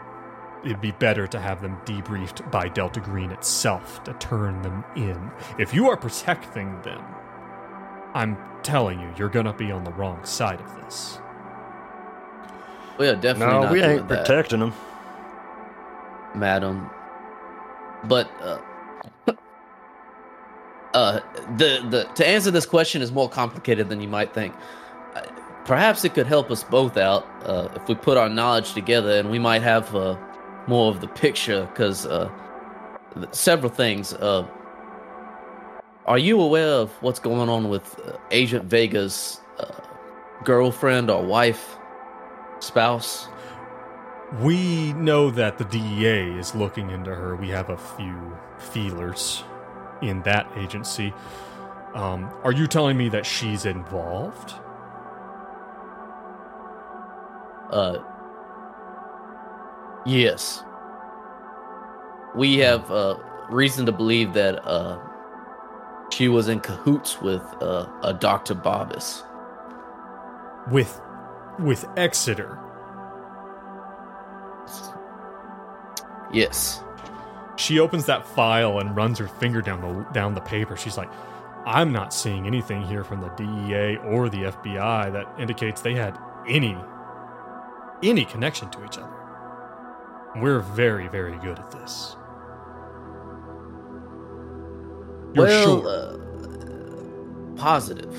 [0.64, 5.32] it'd be better to have them debriefed by Delta Green itself to turn them in.
[5.60, 7.04] If you are protecting them,
[8.14, 11.20] I'm telling you, you're gonna be on the wrong side of this.
[12.98, 14.26] We are definitely No, not we ain't that.
[14.26, 14.74] protecting them.
[16.36, 16.89] madam.
[18.04, 18.58] But uh,
[20.94, 21.20] uh,
[21.58, 24.54] the the to answer this question is more complicated than you might think.
[25.16, 25.22] Uh,
[25.66, 29.30] Perhaps it could help us both out uh, if we put our knowledge together, and
[29.30, 30.18] we might have uh,
[30.68, 31.66] more of the picture.
[31.68, 32.30] Because uh,
[33.16, 34.14] th- several things.
[34.14, 34.46] Uh,
[36.08, 39.72] are you aware of what's going on with uh, Agent Vega's uh,
[40.44, 41.78] girlfriend or wife,
[42.64, 43.28] spouse?
[44.39, 47.36] We know that the DEA is looking into her.
[47.36, 49.43] We have a few feelers
[50.01, 51.14] in that agency.
[51.93, 54.53] Um, are you telling me that she's involved?
[57.70, 57.97] Uh,
[60.05, 60.64] yes.
[62.36, 63.18] We have uh,
[63.49, 64.99] reason to believe that uh,
[66.12, 68.55] she was in cahoots with uh, a Dr.
[68.55, 69.24] Bobbis.
[70.70, 71.01] With
[71.60, 72.60] with Exeter.
[76.34, 76.82] Yes.
[77.58, 80.76] She opens that file and runs her finger down the down the paper.
[80.76, 81.10] She's like,
[81.66, 86.18] "I'm not seeing anything here from the DEA or the FBI that indicates they had
[86.47, 86.76] any
[88.02, 89.14] any connection to each other.
[90.38, 92.16] We're very, very good at this."
[95.34, 95.89] You're well, sure?
[95.89, 98.14] uh, positive.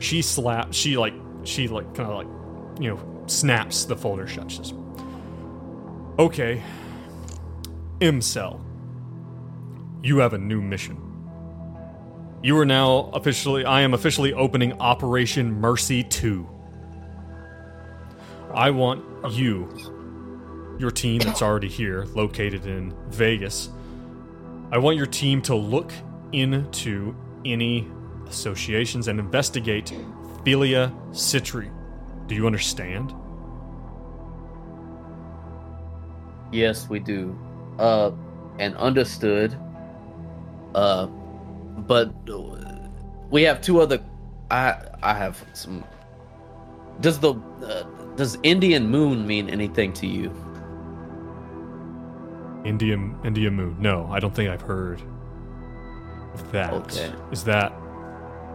[0.00, 4.50] She slaps she like she like kind of like you know snaps the folder shut.
[4.50, 4.74] She says
[6.18, 6.62] okay
[8.00, 8.60] imcell
[10.02, 10.96] you have a new mission.
[12.42, 16.48] You are now officially i am officially opening operation mercy 2
[18.54, 19.68] i want you
[20.78, 23.70] your team that's already here located in vegas
[24.70, 25.92] i want your team to look
[26.30, 27.88] into any
[28.28, 29.92] associations and investigate
[30.44, 31.70] Philia Citri.
[32.26, 33.14] Do you understand?
[36.52, 37.38] Yes, we do.
[37.78, 38.12] Uh,
[38.58, 39.56] and understood.
[40.74, 42.12] Uh, but
[43.30, 44.00] we have two other.
[44.50, 45.84] I I have some.
[47.00, 47.84] Does the uh,
[48.16, 50.32] does Indian Moon mean anything to you?
[52.64, 53.76] Indian India Moon.
[53.78, 55.00] No, I don't think I've heard
[56.34, 56.72] of that.
[56.72, 57.12] Okay.
[57.30, 57.72] Is that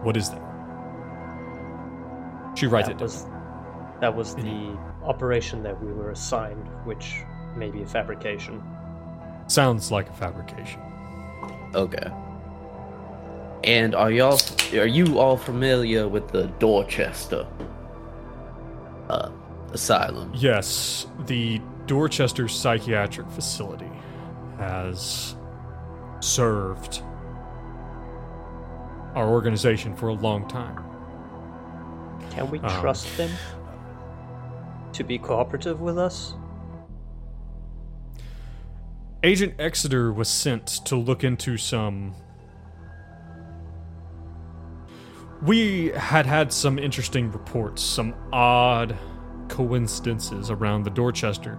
[0.04, 0.42] what is that?
[2.56, 3.08] She writes that it down.
[3.08, 3.26] was
[4.00, 7.22] that was the operation that we were assigned, which
[7.56, 8.62] may be a fabrication.
[9.46, 10.80] Sounds like a fabrication.
[11.74, 12.10] Okay.
[13.64, 14.38] And are y'all
[14.74, 17.46] are you all familiar with the Dorchester
[19.08, 19.30] uh
[19.74, 20.32] asylum.
[20.34, 23.90] Yes, the Dorchester Psychiatric Facility
[24.58, 25.36] has
[26.20, 27.02] served
[29.14, 30.82] our organization for a long time.
[32.30, 33.30] Can we Um, trust them
[34.92, 36.34] to be cooperative with us?
[39.22, 42.14] Agent Exeter was sent to look into some.
[45.42, 48.96] We had had some interesting reports, some odd
[49.48, 51.58] coincidences around the Dorchester.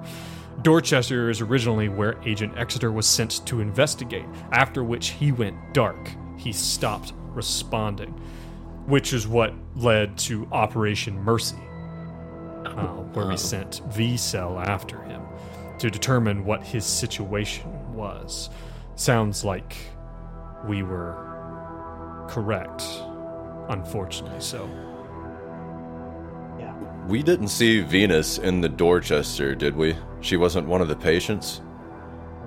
[0.61, 6.09] Dorchester is originally where Agent Exeter was sent to investigate, after which he went dark.
[6.37, 8.11] He stopped responding,
[8.87, 11.57] which is what led to Operation Mercy,
[12.65, 15.21] uh, where we sent V Cell after him
[15.79, 18.49] to determine what his situation was.
[18.95, 19.75] Sounds like
[20.67, 22.83] we were correct,
[23.69, 24.69] unfortunately so.
[26.57, 26.73] Yeah.
[27.07, 29.95] We didn't see Venus in the Dorchester, did we?
[30.21, 31.61] She wasn't one of the patients.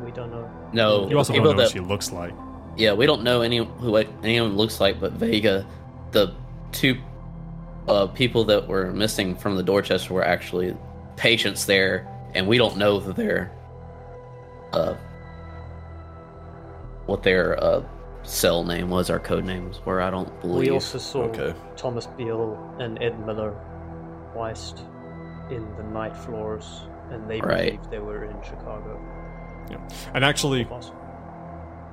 [0.02, 0.50] We don't know.
[0.72, 2.34] No, You also don't people know what she looks like.
[2.78, 5.66] Yeah, we don't know any who anyone looks like, but Vega,
[6.12, 6.32] the
[6.72, 6.96] two
[7.88, 10.76] uh, people that were missing from the Dorchester were actually
[11.16, 13.50] patients there, and we don't know that they're
[14.72, 14.94] uh,
[17.06, 17.82] what their uh,
[18.22, 20.00] cell name was, our code names were.
[20.00, 20.60] I don't believe.
[20.68, 21.54] We also saw Okay.
[21.76, 23.56] Thomas Beale and Ed Miller
[24.34, 24.72] twice
[25.50, 27.72] in the night floors, and they Right.
[27.80, 29.00] believe they were in Chicago.
[29.70, 29.78] Yeah,
[30.14, 30.94] And actually, Awesome.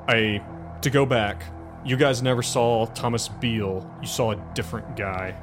[0.07, 0.41] I
[0.81, 1.43] to go back,
[1.83, 3.89] you guys never saw Thomas Beale.
[4.01, 5.35] You saw a different guy.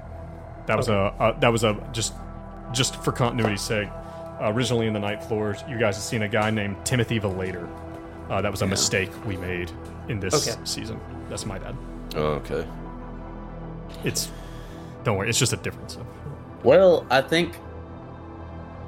[0.67, 2.15] That was a, a that was a just
[2.73, 3.89] just for continuity's sake.
[4.41, 7.69] Uh, originally in the night floors, you guys have seen a guy named Timothy Valader.
[8.31, 9.71] Uh, that was a mistake we made
[10.09, 10.59] in this Okay.
[10.65, 10.99] season.
[11.29, 11.77] That's my bad.
[12.17, 12.67] Oh, okay.
[14.05, 14.31] It's
[15.05, 15.29] don't worry.
[15.29, 15.97] It's just a difference.
[15.97, 16.07] Of,
[16.65, 17.57] Well, I think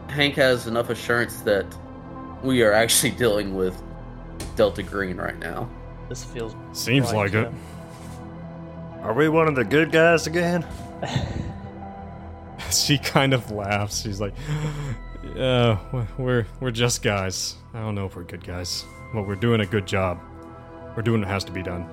[0.08, 1.66] Hank has enough assurance that
[2.42, 3.80] we are actually dealing with
[4.56, 5.68] Delta Green right now.
[6.08, 7.50] This feels seems right, like it.
[7.52, 9.00] yeah.
[9.02, 10.66] Are we one of the good guys again?
[12.70, 14.02] she kind of laughs.
[14.02, 14.34] She's like,
[15.34, 15.78] "Yeah,
[16.18, 17.54] we're we're just guys.
[17.74, 20.20] I don't know if we're good guys, but we're doing a good job.
[20.96, 21.86] We're doing what has to be done."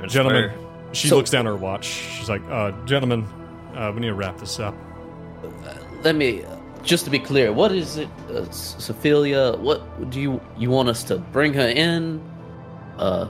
[0.00, 0.58] That's gentlemen, fair.
[0.92, 1.84] she So- looks down at her watch.
[1.86, 3.24] She's like, uh, "Gentlemen,
[3.74, 4.74] uh, we need to wrap this up."
[6.02, 6.44] Let me,
[6.82, 9.52] just to be clear, what is it, uh, S- Sophia?
[9.56, 12.20] What do you you want us to bring her in?
[12.98, 13.28] Uh,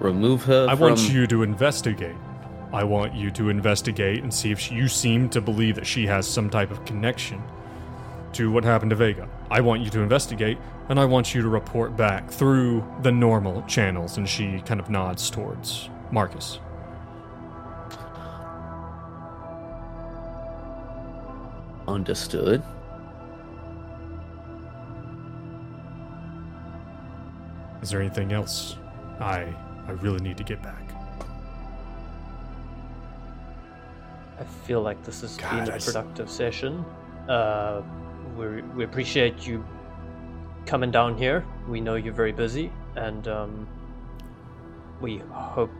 [0.00, 0.66] remove her?
[0.68, 0.80] I from...
[0.80, 2.16] want you to investigate.
[2.72, 6.06] I want you to investigate and see if she, you seem to believe that she
[6.06, 7.42] has some type of connection
[8.32, 9.28] to what happened to Vega.
[9.50, 13.62] I want you to investigate, and I want you to report back through the normal
[13.62, 14.18] channels.
[14.18, 16.58] And she kind of nods towards Marcus.
[21.88, 22.62] Understood.
[27.80, 28.76] Is there anything else?
[29.20, 29.54] I
[29.86, 30.82] I really need to get back.
[34.38, 36.84] I feel like this has God, been a productive session.
[37.28, 37.82] Uh,
[38.36, 39.64] we we appreciate you
[40.66, 41.44] coming down here.
[41.68, 43.68] We know you're very busy, and um,
[45.00, 45.72] we hope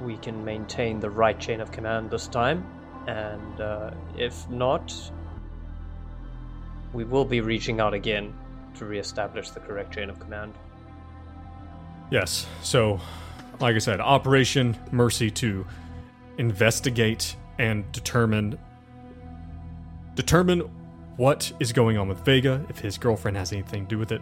[0.00, 2.64] we can maintain the right chain of command this time.
[3.06, 4.92] And uh, if not,
[6.92, 8.32] we will be reaching out again
[8.74, 10.54] to reestablish the correct chain of command.
[12.12, 12.46] Yes.
[12.62, 13.00] So,
[13.58, 15.66] like I said, Operation Mercy to
[16.36, 18.58] investigate and determine
[20.14, 20.60] determine
[21.16, 24.20] what is going on with Vega, if his girlfriend has anything to do with it.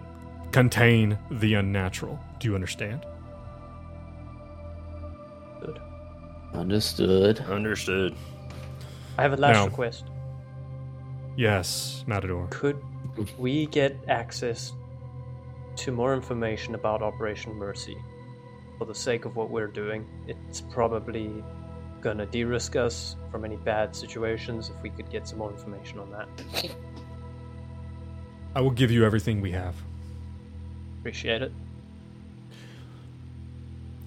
[0.52, 2.16] Contain the unnatural.
[2.38, 3.04] Do you understand?
[5.60, 5.80] Good.
[6.54, 7.40] Understood.
[7.40, 8.14] Understood.
[9.18, 10.04] I have a last Now- request.
[11.36, 12.46] Yes, Matador.
[12.50, 12.80] Could
[13.36, 14.72] we get access
[15.76, 17.96] to more information about Operation Mercy?
[18.78, 21.44] For the sake of what we're doing, it's probably
[22.00, 25.98] gonna de risk us from any bad situations if we could get some more information
[25.98, 26.28] on that.
[28.54, 29.74] I will give you everything we have.
[31.00, 31.52] Appreciate it.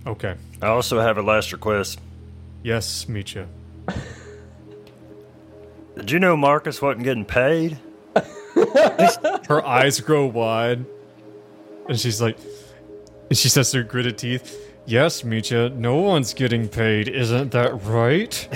[0.05, 0.35] Okay.
[0.61, 1.99] I also have a last request.
[2.61, 3.47] Yes, Micha.
[5.95, 7.77] Did you know Marcus wasn't getting paid?
[9.47, 10.85] Her eyes grow wide,
[11.89, 12.37] and she's like,
[13.29, 18.47] and she says through gritted teeth, "Yes, Micha, no one's getting paid, isn't that right?"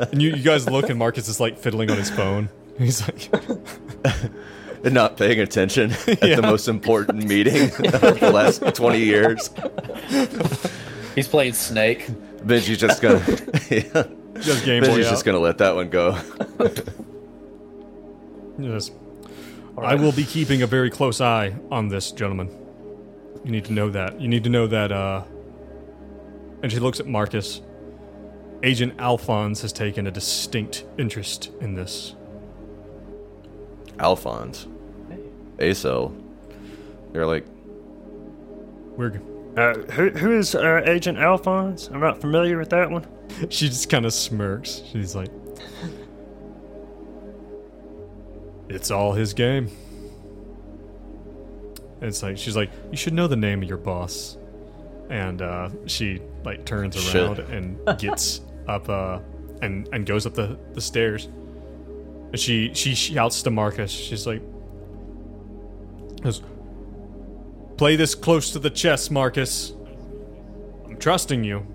[0.12, 2.48] and you, you guys look, and Marcus is like fiddling on his phone.
[2.78, 3.28] He's like,
[4.84, 6.36] And not paying attention at Yeah.
[6.36, 9.50] the most important meeting of the last 20 years.
[11.14, 12.06] He's playing Snake.
[12.46, 13.18] Benji's just gonna.
[13.68, 14.04] yeah.
[14.40, 15.10] just Game Boy Benji's out.
[15.10, 16.18] just gonna let that one go.
[18.58, 18.90] Yes.
[19.78, 22.50] I will be keeping a very close eye on this, gentleman.
[23.44, 24.20] You need to know that.
[24.20, 25.24] You need to know that, uh.
[26.62, 27.62] And she looks at Marcus.
[28.62, 32.14] Agent Alphonse has taken a distinct interest in this.
[33.98, 34.66] Alphonse,
[35.58, 36.14] A Cell.
[37.12, 37.46] They're like,
[38.96, 39.20] We're.
[39.56, 41.88] Uh, who, who is uh, Agent Alphonse?
[41.88, 43.06] I'm not familiar with that one.
[43.48, 44.82] She just kind of smirks.
[44.90, 45.30] She's like.
[48.70, 49.68] It's all his game.
[52.00, 54.38] It's like she's like, you should know the name of your boss,
[55.10, 57.16] and uh, she like turns Shit.
[57.16, 59.18] around and gets up uh,
[59.60, 61.26] and and goes up the, the stairs.
[61.26, 63.90] And she she shouts to Marcus.
[63.90, 64.40] She's like,
[66.22, 66.40] goes,
[67.76, 69.72] "Play this close to the chest, Marcus.
[70.86, 71.66] I'm trusting you."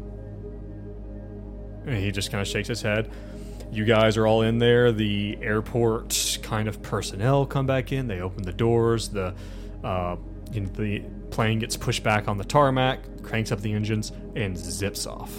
[1.85, 3.11] And he just kind of shakes his head.
[3.75, 4.93] You guys are all in there.
[4.93, 8.07] The airport kind of personnel come back in.
[8.07, 9.09] They open the doors.
[9.09, 9.35] The
[9.83, 10.15] uh,
[10.53, 14.57] you know, the plane gets pushed back on the tarmac, cranks up the engines, and
[14.57, 15.29] zips off.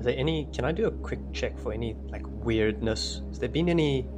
[0.00, 0.48] Is there any?
[0.52, 3.22] Can I do a quick check for any like weirdness?
[3.28, 4.08] Has there been any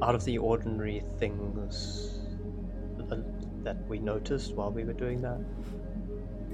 [0.00, 2.18] out of the ordinary things
[3.62, 5.38] that we noticed while we were doing that?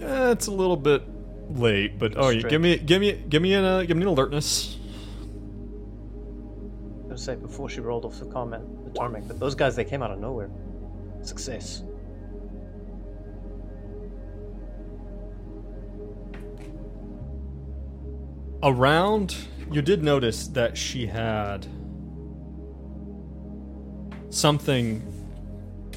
[0.00, 1.04] Eh, it's a little bit
[1.50, 4.08] late, but oh, yeah, give me, give me, give me an, uh, give me an
[4.08, 4.78] alertness.
[7.08, 9.84] I was say before she rolled off the comment, the tarmac, but those guys they
[9.84, 10.50] came out of nowhere.
[11.22, 11.82] Success.
[18.62, 19.36] Around,
[19.70, 21.66] you did notice that she had
[24.30, 25.02] something.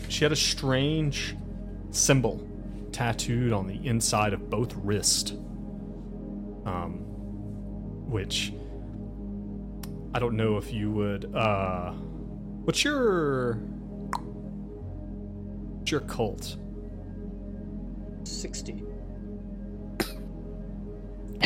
[0.09, 1.35] She had a strange
[1.91, 2.45] symbol
[2.95, 5.31] tattooed on the inside of both wrists.
[6.65, 7.01] Um,
[8.09, 8.53] which
[10.13, 11.35] I don't know if you would.
[11.35, 11.91] Uh,
[12.63, 13.55] what's your
[15.75, 16.55] what's your cult?
[18.23, 18.81] Sixty.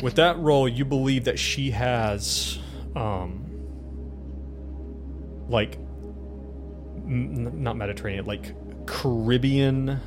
[0.03, 2.59] With that roll, you believe that she has,
[2.95, 3.45] um,
[5.49, 5.75] like,
[7.05, 8.53] n- not Mediterranean, like
[8.85, 9.99] Caribbean,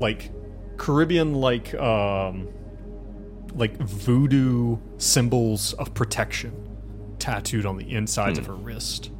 [0.00, 0.32] like
[0.76, 2.48] Caribbean, like, um,
[3.54, 6.68] like voodoo symbols of protection
[7.18, 9.10] tattooed on the insides of her wrist.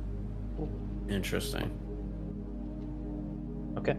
[1.08, 1.70] Interesting.
[3.78, 3.96] Okay.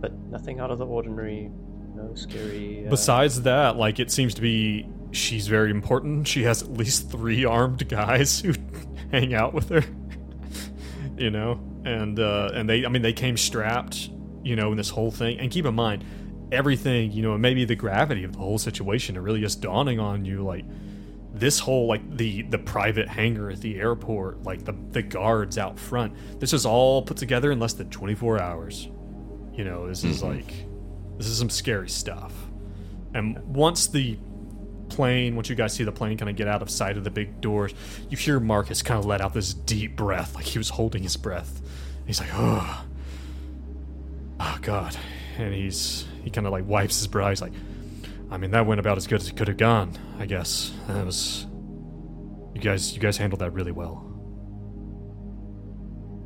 [0.00, 1.50] But nothing out of the ordinary.
[1.94, 2.86] No scary.
[2.86, 6.26] Uh, Besides that, like it seems to be she's very important.
[6.26, 8.54] She has at least three armed guys who
[9.10, 9.84] hang out with her.
[11.18, 14.10] you know, and uh, and they, I mean, they came strapped.
[14.42, 15.38] You know, in this whole thing.
[15.38, 16.04] And keep in mind,
[16.52, 17.12] everything.
[17.12, 20.24] You know, and maybe the gravity of the whole situation are really just dawning on
[20.24, 20.64] you, like
[21.32, 25.78] this whole like the the private hangar at the airport, like the the guards out
[25.78, 26.14] front.
[26.40, 28.88] This is all put together in less than 24 hours.
[29.52, 30.38] You know, this is mm-hmm.
[30.38, 30.54] like
[31.16, 32.32] this is some scary stuff.
[33.14, 34.18] And once the
[34.88, 37.10] plane, once you guys see the plane kind of get out of sight of the
[37.10, 37.74] big doors,
[38.08, 41.16] you hear Marcus kind of let out this deep breath, like he was holding his
[41.16, 41.60] breath.
[42.06, 42.84] He's like, oh,
[44.40, 44.96] oh God.
[45.38, 47.28] And he's, he kind of like wipes his brow.
[47.30, 47.52] He's like,
[48.30, 50.72] I mean, that went about as good as it could have gone, I guess.
[50.88, 51.46] That was,
[52.54, 54.06] you guys, you guys handled that really well.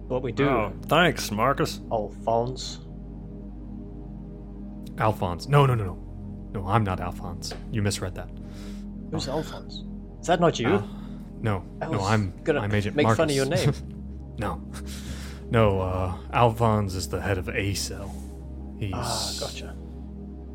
[0.09, 1.81] what we do, Oh, thanks, Marcus.
[1.91, 2.81] Alphonse.
[4.99, 5.49] Alphonse.
[5.49, 6.01] No, no, no, no.
[6.61, 7.53] No, I'm not Alphonse.
[7.73, 8.29] You misread that.
[9.11, 9.83] Who's Alphonse?
[10.21, 10.69] Is that not you?
[10.69, 10.83] Uh,
[11.41, 13.17] no, I no, I'm gonna I'm Agent make Marcus.
[13.19, 13.73] fun of your name.
[14.39, 14.63] no,
[15.51, 15.81] no.
[15.81, 18.15] Uh, Alphonse is the head of A Cell.
[18.79, 19.75] He's ah, gotcha.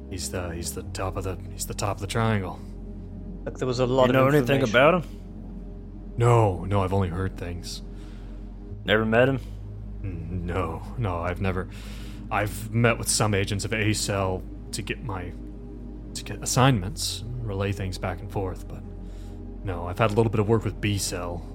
[0.10, 2.60] he's the he's the top of the he's the top of the triangle.
[3.46, 5.04] Look, there was a lot You know anything about him?
[6.18, 7.82] No, no, I've only heard things.
[8.84, 9.40] Never met him?
[10.04, 11.70] Mm, No, no, I've never.
[12.32, 15.32] I've met with some agents of A Cell to get my
[16.14, 18.82] to get assignments, relay things back and forth, but
[19.64, 21.46] no, I've had a little bit of work with B Cell.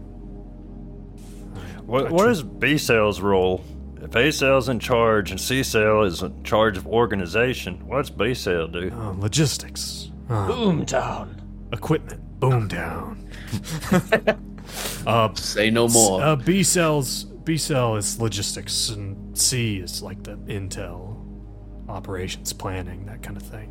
[1.87, 3.65] What, I what tr- B cell's role?
[4.01, 8.35] If A cell's in charge and C cell is in charge of organization, what's B
[8.35, 8.91] cell do?
[8.95, 11.41] Uh, logistics, uh, Boomtown.
[11.73, 13.27] equipment, boom down.
[15.07, 16.23] uh, Say no more.
[16.23, 21.17] Uh, B cells, B cell is logistics, and C is like the intel,
[21.89, 23.71] operations planning, that kind of thing.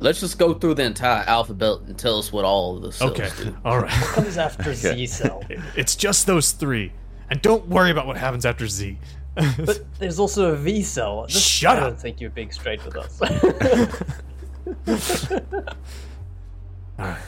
[0.00, 3.10] Let's just go through the entire alphabet and tell us what all of the cells
[3.18, 3.56] Okay, do.
[3.64, 3.90] all right.
[3.92, 5.42] What comes after Z cell.
[5.76, 6.92] it's just those three,
[7.30, 8.98] and don't worry about what happens after Z.
[9.64, 11.22] But there's also a V cell.
[11.26, 11.84] This, Shut I up.
[11.90, 13.20] don't think you're being straight with us.
[16.98, 17.18] All right,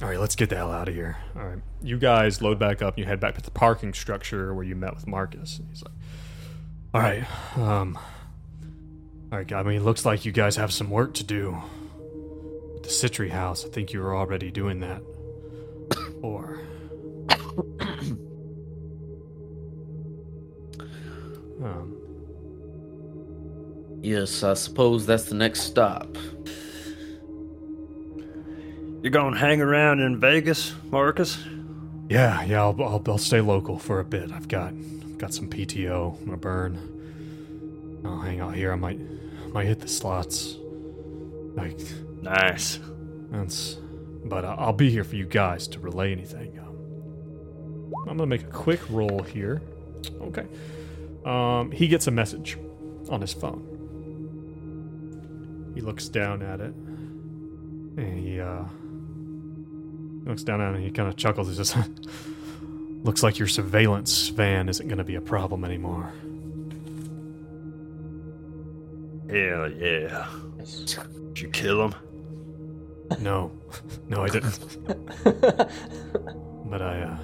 [0.00, 1.16] Alright, let's get the hell out of here.
[1.36, 2.94] All right, you guys load back up.
[2.94, 5.60] And you head back to the parking structure where you met with Marcus.
[5.68, 5.92] He's like,
[6.94, 7.24] "All right,
[7.58, 7.98] um,
[9.30, 9.52] all right.
[9.52, 11.58] I mean, it looks like you guys have some work to do.
[12.88, 13.66] The Citry House.
[13.66, 15.02] I think you were already doing that,
[16.22, 16.58] or."
[21.62, 21.98] um,
[24.00, 26.16] Yes, I suppose that's the next stop.
[29.02, 31.38] You're gonna hang around in Vegas, Marcus?
[32.08, 34.32] Yeah, yeah, I'll, I'll, I'll stay local for a bit.
[34.32, 34.72] I've got
[35.18, 36.18] got some PTO.
[36.18, 38.00] I'm gonna burn.
[38.04, 38.72] I'll hang out here.
[38.72, 38.98] I might
[39.44, 40.56] I might hit the slots.
[41.54, 41.80] Like
[42.22, 42.78] Nice.
[43.30, 43.78] that's,
[44.24, 46.58] but I- I'll be here for you guys to relay anything.
[46.58, 49.62] Um, I'm gonna make a quick roll here.
[50.20, 50.46] Okay.
[51.24, 52.56] Um, he gets a message
[53.10, 53.64] on his phone.
[55.74, 58.64] He looks down at it, and he uh,
[60.24, 61.48] looks down at it and he kind of chuckles.
[61.48, 61.74] He says,
[63.04, 66.12] "Looks like your surveillance van isn't going to be a problem anymore."
[69.30, 70.26] Hell yeah.
[70.64, 71.94] Did you kill him?
[73.20, 73.50] No,
[74.08, 74.58] no, I didn't.
[76.70, 77.18] but I, uh,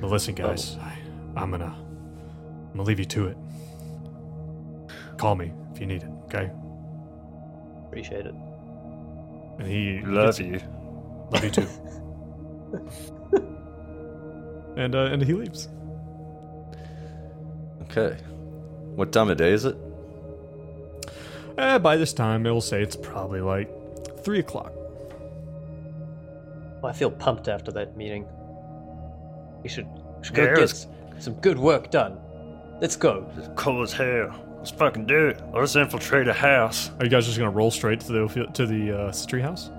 [0.00, 0.96] but listen, guys, I,
[1.36, 3.36] I'm gonna, I'm gonna leave you to it.
[5.18, 6.50] Call me if you need it, okay?
[7.86, 8.34] Appreciate it.
[9.58, 10.60] And he Love gets- you.
[11.30, 11.66] love you too.
[14.76, 15.68] and uh, and he leaves.
[17.82, 18.16] Okay.
[18.94, 19.76] What time of day is it?
[21.58, 23.70] Uh, by this time, it'll say it's probably like
[24.24, 24.72] three o'clock.
[26.82, 28.26] Well, I feel pumped after that meeting.
[29.62, 29.86] We should,
[30.18, 32.18] we should go it get s- some good work done.
[32.80, 33.30] Let's go.
[33.56, 34.34] Cool as hell.
[34.58, 35.40] Let's fucking do it.
[35.54, 36.90] Let's infiltrate a house.
[36.98, 39.70] Are you guys just gonna roll straight to the to the uh, tree house?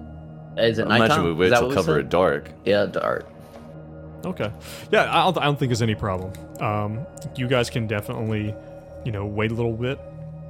[0.57, 1.23] Is it I imagine nighttime?
[1.25, 1.99] we Is wait that till what we cover said?
[2.05, 2.49] it dark.
[2.63, 3.25] Yeah, dark.
[4.25, 4.49] Okay.
[4.91, 6.31] Yeah, I don't, I don't think there's any problem.
[6.61, 8.55] Um, you guys can definitely,
[9.03, 9.99] you know, wait a little bit,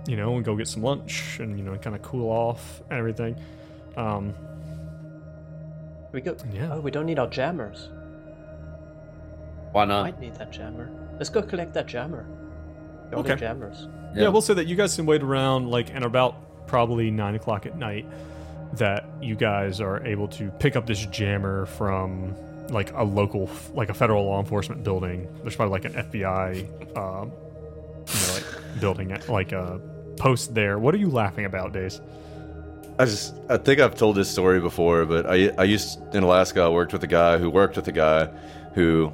[0.08, 3.00] you know, and go get some lunch and, you know, kind of cool off and
[3.00, 3.36] everything.
[3.98, 4.36] Um,
[6.14, 6.38] We go.
[6.54, 6.74] Yeah.
[6.74, 7.90] Oh, we don't need our jammers.
[9.72, 10.04] Why not?
[10.04, 10.90] Might need that jammer.
[11.18, 12.26] Let's go collect that jammer.
[13.14, 13.40] All the Okay.
[13.40, 13.88] jammers.
[14.16, 14.30] yeah.
[14.30, 17.76] we'll say that you guys can wait around, like, and about probably 9 o'clock at
[17.78, 18.06] night,
[18.74, 22.36] that you guys are able to pick up this jammer from,
[22.70, 25.28] like, a local, like, a federal law enforcement building.
[25.42, 26.62] There's probably, like, an FBI,
[26.96, 27.32] um,
[28.08, 29.80] you know, like, building, like, a
[30.18, 30.78] post there.
[30.80, 32.00] What are you laughing about, Dace?
[33.00, 36.62] I just I think I've told this story before, but I I used in Alaska
[36.62, 38.30] I worked with a guy who worked with a guy
[38.76, 39.12] who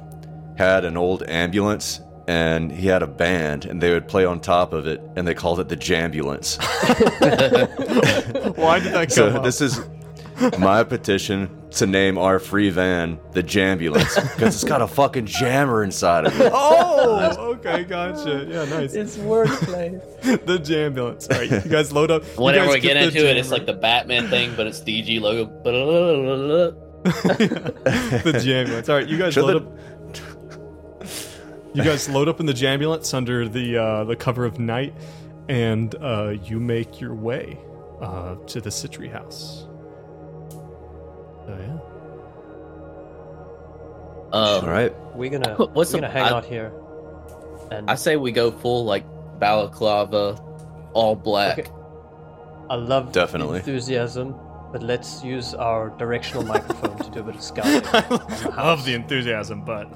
[0.56, 4.72] had an old ambulance and he had a band and they would play on top
[4.72, 6.58] of it and they called it the Jambulance.
[8.56, 9.42] Why did that come so up?
[9.44, 9.80] this is
[10.58, 15.82] my petition to name our free van the Jambulance because it's got a fucking jammer
[15.84, 16.52] inside of it.
[17.02, 18.46] Oh, okay, gotcha.
[18.48, 18.94] Yeah, nice.
[18.94, 20.00] It's wordplay.
[20.46, 21.30] the Jambulance.
[21.32, 22.24] All right, you guys load up.
[22.38, 25.46] Whenever we get the into it, it's like the Batman thing, but it's DG logo.
[27.04, 28.88] the Jambulance.
[28.88, 29.76] All right, you guys Should load the- up.
[31.74, 34.94] You guys load up in the Jambulance under the uh, the cover of night,
[35.48, 37.58] and uh, you make your way
[38.00, 39.66] uh, to the Citry House.
[41.50, 41.78] So yeah.
[44.32, 44.92] Um, All right.
[45.16, 45.54] We're gonna.
[45.72, 46.72] What's we're the- gonna hang I- out here.
[47.70, 49.04] And I say we go full like
[49.38, 50.34] balaclava,
[50.92, 51.58] all black.
[51.60, 51.70] Okay.
[52.68, 53.58] I love Definitely.
[53.58, 54.34] enthusiasm,
[54.72, 57.82] but let's use our directional microphone to do a bit of scouting.
[57.92, 59.88] I love the enthusiasm, but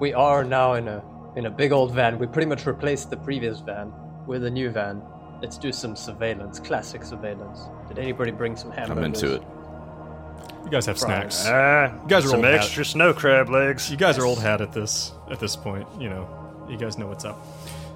[0.00, 1.02] We are now in a
[1.36, 2.18] in a big old van.
[2.18, 3.90] We pretty much replaced the previous van
[4.26, 5.02] with a new van.
[5.40, 7.68] Let's do some surveillance, classic surveillance.
[7.88, 8.98] Did anybody bring some hamburgers?
[8.98, 9.42] I'm into it.
[10.64, 11.44] You guys have snacks.
[11.46, 12.54] Ah, guys are some old hat.
[12.54, 13.90] extra snow crab legs.
[13.90, 15.86] You guys are old hat at this at this point.
[15.98, 17.44] You know, you guys know what's up.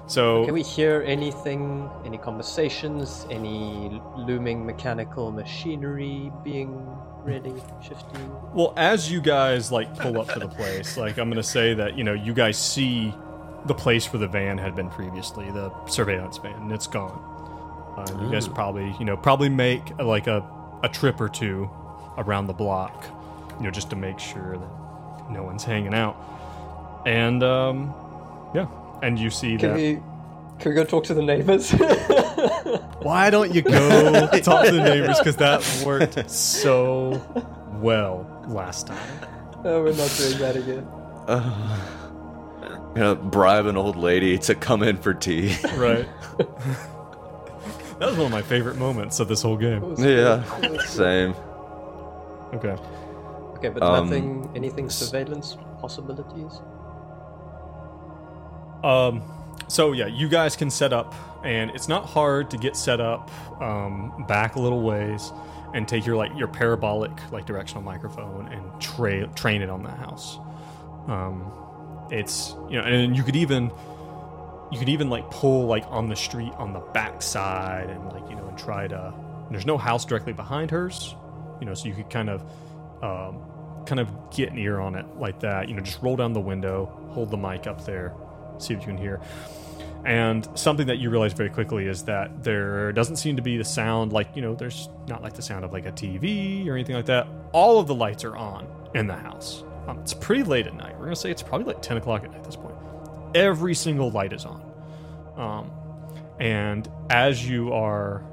[0.07, 1.89] So Can we hear anything?
[2.05, 3.25] Any conversations?
[3.29, 6.87] Any looming mechanical machinery being
[7.23, 8.31] ready, shifting?
[8.53, 11.97] Well, as you guys like pull up to the place, like I'm gonna say that
[11.97, 13.13] you know you guys see
[13.65, 17.33] the place where the van had been previously, the surveillance van, and it's gone.
[17.97, 20.47] Uh, you guys probably you know probably make like a
[20.83, 21.69] a trip or two
[22.17, 23.05] around the block,
[23.57, 26.15] you know, just to make sure that no one's hanging out.
[27.05, 27.93] And um,
[28.53, 28.67] yeah,
[29.01, 29.75] and you see Can that.
[29.75, 29.99] we?
[30.59, 31.71] Can we go talk to the neighbors?
[33.01, 35.17] Why don't you go talk to the neighbors?
[35.19, 37.21] Because that worked so
[37.73, 39.19] well last time.
[39.63, 40.87] oh, we're not doing that again.
[42.95, 45.55] You know, bribe an old lady to come in for tea.
[45.75, 46.07] Right.
[47.99, 49.95] That was one of my favorite moments of this whole game.
[49.97, 50.43] Yeah,
[50.85, 51.33] same.
[52.53, 52.75] Okay.
[53.57, 56.61] Okay, but Um, nothing, anything surveillance possibilities?
[58.83, 59.21] Um,
[59.67, 63.31] so yeah, you guys can set up, and it's not hard to get set up
[63.61, 65.31] um, back a little ways
[65.73, 69.91] and take your like your parabolic like directional microphone and tra- train it on the
[69.91, 70.37] house.
[71.07, 71.51] Um,
[72.11, 73.71] it's you know, and you could even
[74.71, 78.29] you could even like pull like on the street on the back side and like
[78.29, 79.13] you know and try to.
[79.45, 81.15] and there's no house directly behind hers,
[81.59, 82.41] you know, so you could kind of
[83.01, 83.41] um,
[83.85, 85.69] kind of get an ear on it like that.
[85.69, 88.13] You know, just roll down the window, hold the mic up there,
[88.57, 89.21] see what you can hear.
[90.05, 93.65] And something that you realize very quickly is that there doesn't seem to be the
[93.65, 96.95] sound like, you know, there's not like the sound of like a TV or anything
[96.95, 97.27] like that.
[97.51, 99.63] All of the lights are on in the house.
[99.87, 100.93] Um, it's pretty late at night.
[100.93, 102.75] We're going to say it's probably like 10 o'clock at night at this point.
[103.35, 104.61] Every single light is on.
[105.35, 105.71] Um,
[106.39, 108.23] and as you are,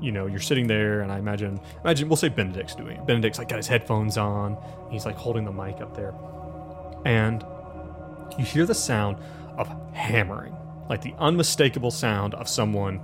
[0.00, 3.06] you know, you're sitting there, and I imagine, imagine we'll say Benedict's doing it.
[3.06, 4.56] Benedict's like got his headphones on.
[4.90, 6.14] He's like holding the mic up there,
[7.04, 7.44] and
[8.38, 9.18] you hear the sound
[9.56, 10.56] of hammering,
[10.88, 13.00] like the unmistakable sound of someone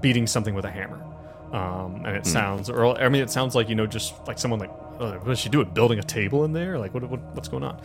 [0.00, 1.04] beating something with a hammer.
[1.52, 4.58] Um, and it sounds, or I mean, it sounds like you know, just like someone
[4.58, 4.70] like,
[5.00, 5.68] oh, what is she doing?
[5.68, 6.78] Building a table in there?
[6.78, 7.80] Like, what, what what's going on?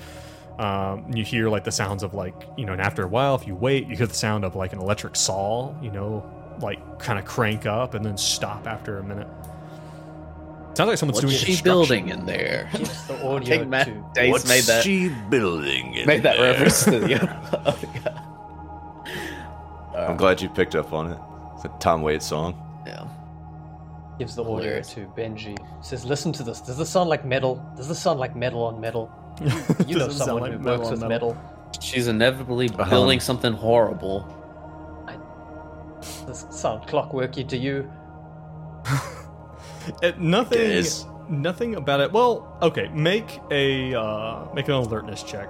[0.58, 3.46] Um, you hear like the sounds of like you know, and after a while, if
[3.46, 6.26] you wait, you hear the sound of like an electric saw, you know,
[6.60, 9.28] like kind of crank up and then stop after a minute.
[10.76, 12.70] Sounds like someone's What's doing she building in there?
[12.74, 15.96] Keeps the I audio think Matt to Dace made that she building?
[15.96, 16.52] in made that there?
[16.52, 17.08] reference to the
[17.66, 18.24] oh, yeah.
[20.08, 21.18] I'm glad you picked up on it.
[21.56, 22.54] It's a Tom Waits song.
[22.86, 23.08] yeah.
[24.20, 24.94] gives the audio Hilarious.
[24.94, 25.58] to Benji.
[25.84, 26.62] Says, "Listen to this.
[26.62, 27.64] Does this sound like metal?
[27.76, 29.12] Does this sound like metal on metal?
[29.88, 31.34] You know Doesn't sound someone like who metal works on with metal.
[31.34, 31.72] metal.
[31.82, 32.90] She's inevitably Uh-huh.
[32.90, 34.26] building something horrible.
[36.02, 37.92] Does this sound clockworky to you?
[40.04, 40.60] Uh, nothing.
[40.60, 41.06] It is.
[41.30, 42.12] Nothing about it.
[42.12, 42.90] Well, okay.
[42.90, 45.48] Make a uh, make an alertness check.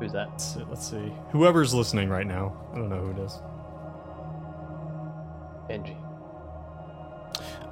[0.00, 0.28] Who's that?
[0.32, 1.12] Let's see, let's see.
[1.30, 3.40] Whoever's listening right now, I don't know who it is.
[5.70, 5.96] Benji.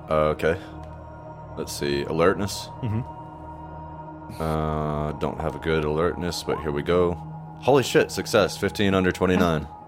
[0.09, 0.57] Uh, okay.
[1.59, 2.05] Let's see.
[2.05, 2.69] Alertness.
[2.83, 3.05] Mhm.
[4.41, 7.15] Uh, don't have a good alertness, but here we go.
[7.61, 8.13] Holy shit!
[8.13, 8.57] Success.
[8.57, 9.67] 15 under 29.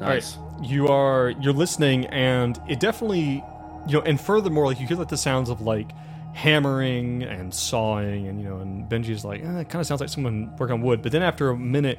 [0.00, 0.38] Nice.
[0.62, 3.44] You are you're listening, and it definitely,
[3.86, 5.90] you know, and furthermore, like you hear like the sounds of like
[6.34, 10.10] hammering and sawing, and you know, and Benji's like, eh, it kind of sounds like
[10.10, 11.02] someone working on wood.
[11.02, 11.98] But then after a minute,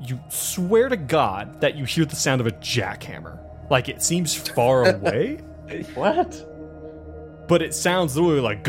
[0.00, 3.38] you swear to God that you hear the sound of a jackhammer.
[3.70, 5.36] Like it seems far away.
[5.94, 6.44] What?
[7.48, 8.62] but it sounds literally like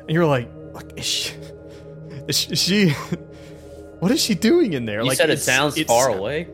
[0.00, 1.34] and you're like, like is she,
[2.28, 2.88] is she,
[4.00, 5.00] what is she doing in there?
[5.00, 6.48] You like said it sounds far away.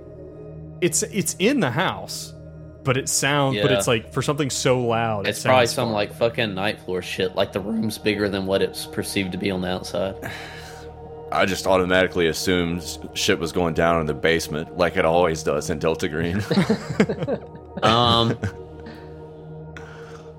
[0.80, 2.34] It's it's in the house,
[2.84, 5.26] but it sounds but it's like for something so loud.
[5.26, 5.94] it It's probably some far.
[5.94, 7.34] like fucking night floor shit.
[7.34, 10.14] Like the room's bigger than what it's perceived to be on the outside.
[11.30, 15.68] I just automatically assumed shit was going down in the basement, like it always does
[15.70, 16.42] in Delta Green.
[17.82, 18.30] Um,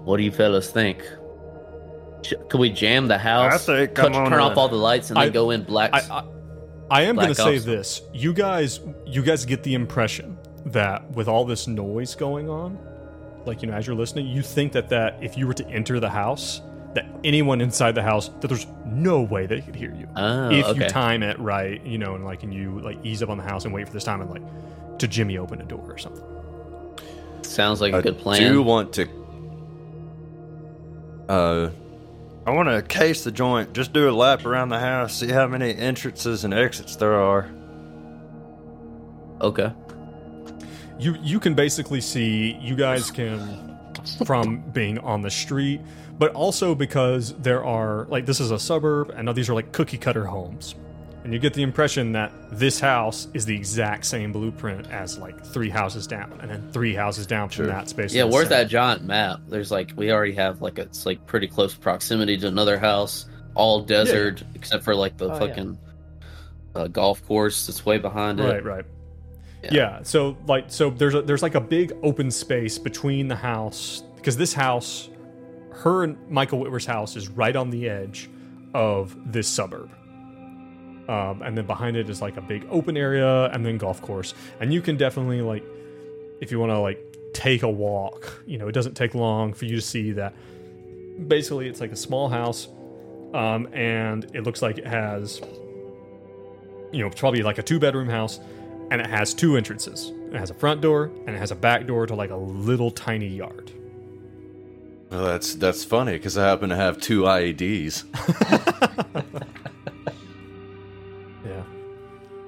[0.04, 1.04] what do you fellas think?
[2.24, 3.70] Sh- Could we jam the house?
[3.70, 5.64] I think cut- I'm turn gonna- off all the lights and then I- go in
[5.64, 5.92] black.
[5.94, 6.24] I,
[6.90, 8.02] I, I am going to say this.
[8.14, 12.78] You guys you guys get the impression that with all this noise going on,
[13.46, 16.00] like you know as you're listening, you think that that if you were to enter
[16.00, 16.62] the house,
[16.94, 20.08] that anyone inside the house that there's no way they could hear you.
[20.16, 20.84] Oh, if okay.
[20.84, 23.44] you time it right, you know, and like and you like ease up on the
[23.44, 26.24] house and wait for this time and like to Jimmy open a door or something.
[27.44, 28.52] Sounds like a I good plan.
[28.52, 29.08] do want to.
[31.28, 31.70] Uh,
[32.50, 33.74] I want to case the joint.
[33.74, 37.48] Just do a lap around the house, see how many entrances and exits there are.
[39.40, 39.72] Okay.
[40.98, 43.78] You you can basically see you guys can
[44.26, 45.80] from being on the street,
[46.18, 49.72] but also because there are like this is a suburb and now these are like
[49.72, 50.74] cookie cutter homes.
[51.24, 55.46] And you get the impression that this house is the exact same blueprint as like
[55.46, 57.68] three houses down, and then three houses down from Sure.
[57.68, 58.14] that space.
[58.14, 59.42] Yeah, the where's that giant map?
[59.50, 63.26] There's like we already have like a, it's like pretty close proximity to another house,
[63.54, 65.40] all desert except for like the Oh, yeah.
[65.40, 65.78] fucking
[66.76, 68.44] uh, golf course that's way behind it.
[68.44, 68.86] Right, right.
[69.64, 69.70] Yeah.
[69.74, 70.00] Yeah.
[70.04, 74.38] So like so there's a, there's like a big open space between the house because
[74.38, 75.10] this house,
[75.72, 78.30] her and Michael Whitwer's house is right on the edge
[78.74, 79.90] of this suburb.
[81.10, 84.34] Um, and then behind it is like a big open area and then golf course.
[84.60, 85.64] And you can definitely like
[86.40, 87.04] if you want to like
[87.34, 90.34] take a walk, you know, it doesn't take long for you to see that
[91.28, 92.68] basically it's like a small house
[93.34, 95.42] um, and it looks like it has
[96.92, 98.40] you know, probably like a two bedroom house,
[98.92, 100.12] and it has two entrances.
[100.32, 102.92] It has a front door and it has a back door to like a little
[102.92, 103.72] tiny yard.
[105.10, 108.04] Well, that's that's funny because I happen to have two IEDs,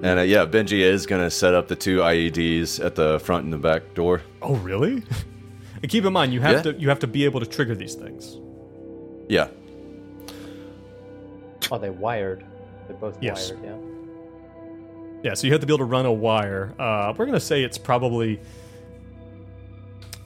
[0.03, 3.53] and uh, yeah, Benji is gonna set up the two IEDs at the front and
[3.53, 4.21] the back door.
[4.41, 5.03] Oh, really?
[5.81, 6.71] and keep in mind, you have Yeah.
[6.73, 8.37] to you have to be able to trigger these things.
[9.29, 9.47] Yeah,
[11.71, 12.43] Are they wired?
[12.87, 13.51] They're both Yes.
[13.51, 13.77] wired, yeah.
[15.23, 16.73] Yeah, so you have to be able to run a wire.
[16.79, 18.39] Uh, we're gonna say it's probably.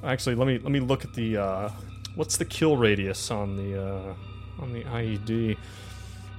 [0.04, 1.38] Actually, let me let me look at the.
[1.38, 1.70] Uh,
[2.16, 4.14] what's the kill radius on the uh,
[4.62, 5.58] on the IED?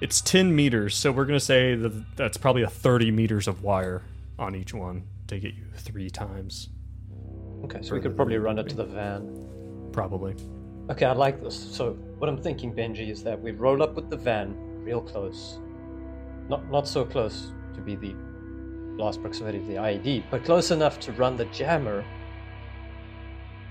[0.00, 4.02] It's ten meters, so we're gonna say that that's probably a thirty meters of wire
[4.38, 6.68] on each one to get you three times,
[7.64, 9.88] Okay, so we could probably run it to the van.
[9.92, 10.36] probably.
[10.90, 11.56] Okay, I like this.
[11.74, 14.54] So what I'm thinking, Benji, is that we roll up with the van
[14.84, 15.58] real close.
[16.48, 18.14] Not not so close to be the
[19.02, 22.04] last proximity of the IED, but close enough to run the jammer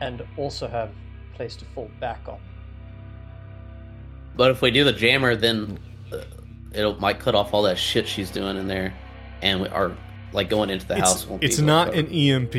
[0.01, 2.39] and also have a place to fall back on.
[4.35, 5.79] But if we do the jammer, then
[6.71, 8.93] it might cut off all that shit she's doing in there,
[9.41, 9.91] and we are
[10.33, 11.15] like going into the house.
[11.21, 12.55] It's, won't it's well not an EMP.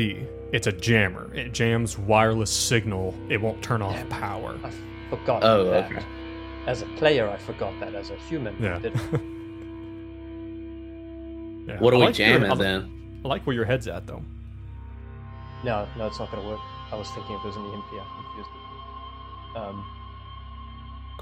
[0.53, 1.33] It's a jammer.
[1.35, 3.13] It jams wireless signal.
[3.29, 4.57] It won't turn off power.
[4.63, 4.71] I
[5.09, 5.91] forgot Oh, that.
[5.91, 6.03] okay.
[6.65, 7.93] As a player, I forgot that.
[7.95, 8.79] As a human, Yeah.
[11.67, 11.79] Yeah.
[11.79, 13.21] What I are we like jamming I- then?
[13.25, 14.23] I like where your head's at, though.
[15.65, 16.59] No, no, it's not going to work.
[16.91, 19.57] I was thinking if it was an EMP, I confused it.
[19.57, 19.85] Um,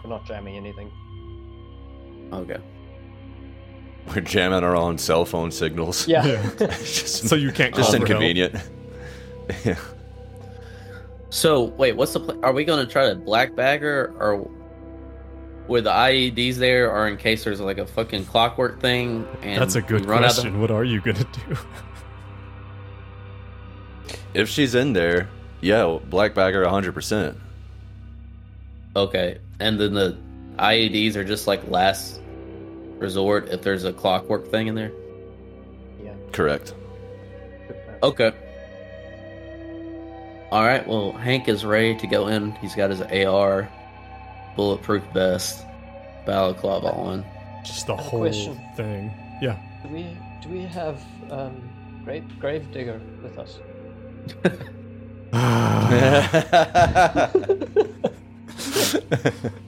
[0.03, 0.91] we're not jamming anything.
[2.35, 2.57] Okay.
[4.07, 6.07] we're jamming our own cell phone signals.
[6.07, 6.25] Yeah.
[6.59, 8.55] It's just, So you can't call just inconvenient.
[9.63, 9.77] yeah.
[11.29, 12.19] So wait, what's the?
[12.21, 14.49] Pl- are we going to try to black bag her, or
[15.67, 19.27] with the IEDs there, or in case there's like a fucking clockwork thing?
[19.41, 20.61] And That's a good we run out the- question.
[20.61, 21.57] What are you gonna do?
[24.33, 25.29] If she's in there,
[25.61, 27.35] yeah, black bag bagger 100%.
[28.95, 30.17] Okay, and then the
[30.57, 32.21] IEDs are just like last
[32.97, 34.91] resort if there's a clockwork thing in there.
[36.03, 36.13] yeah.
[36.31, 36.73] Correct.
[38.03, 38.31] Okay.
[40.51, 40.85] All right.
[40.87, 42.51] Well, Hank is ready to go in.
[42.53, 43.69] He's got his AR,
[44.55, 45.65] bulletproof vest,
[46.25, 47.25] balaclava on.
[47.63, 48.59] Just the I have a whole question.
[48.75, 49.11] thing.
[49.41, 49.57] Yeah.
[49.83, 51.01] Do we do we have
[51.31, 51.61] um,
[52.03, 53.59] Grave Gravedigger with us?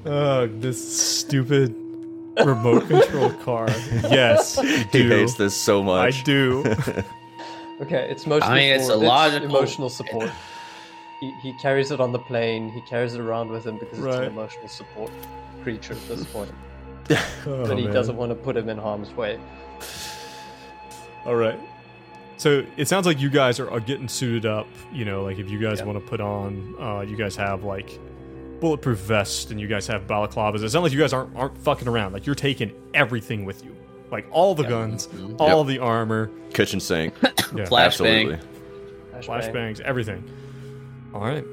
[0.06, 1.76] Ugh, this stupid
[2.46, 3.68] remote control car.
[4.10, 6.20] Yes, you he hates this so much.
[6.22, 6.64] I do.
[7.80, 8.50] Okay, it's emotional.
[8.52, 9.06] I mean, it's a support.
[9.06, 10.32] logical- emotional support.
[11.20, 12.70] He, he carries it on the plane.
[12.72, 15.12] He carries it around with him because it's an emotional support
[15.62, 16.52] creature at this point.
[17.46, 17.94] Oh, but he man.
[17.94, 19.40] doesn't want to put him in harm's way.
[21.26, 21.60] All right.
[22.38, 24.68] So it sounds like you guys are, are getting suited up.
[24.92, 25.86] You know, like if you guys Yeah.
[25.86, 28.00] want to put on, uh, you guys have like
[28.60, 30.64] bulletproof vests and you guys have balaclavas.
[30.64, 32.14] It sounds like you guys aren't aren't fucking around.
[32.14, 33.76] Like you're taking everything with you,
[34.12, 35.36] like all the guns, mm-hmm.
[35.40, 37.14] all the armor, Kitchen sink.
[37.24, 37.30] yeah,
[37.66, 37.86] Flashbang.
[37.86, 38.38] Absolutely.
[39.14, 39.24] Flashbang.
[39.24, 40.24] flashbangs, everything.
[41.14, 41.46] All right.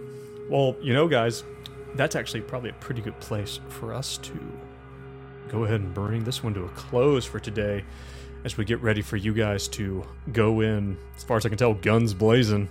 [0.51, 1.44] Well, you know, guys,
[1.94, 4.39] that's actually probably a pretty good place for us to
[5.48, 7.85] go ahead and bring this one to a close for today
[8.44, 11.56] as we get ready for you guys to go in, as far as I can
[11.56, 12.68] tell, guns blazing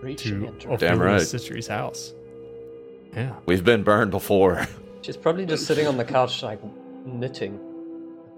[0.00, 1.20] Reaching to into Ophelia Damn right.
[1.20, 2.14] Citri's house.
[3.14, 3.34] Yeah.
[3.46, 4.66] We've been burned before.
[5.02, 6.60] She's probably just sitting on the couch, like
[7.04, 7.58] knitting.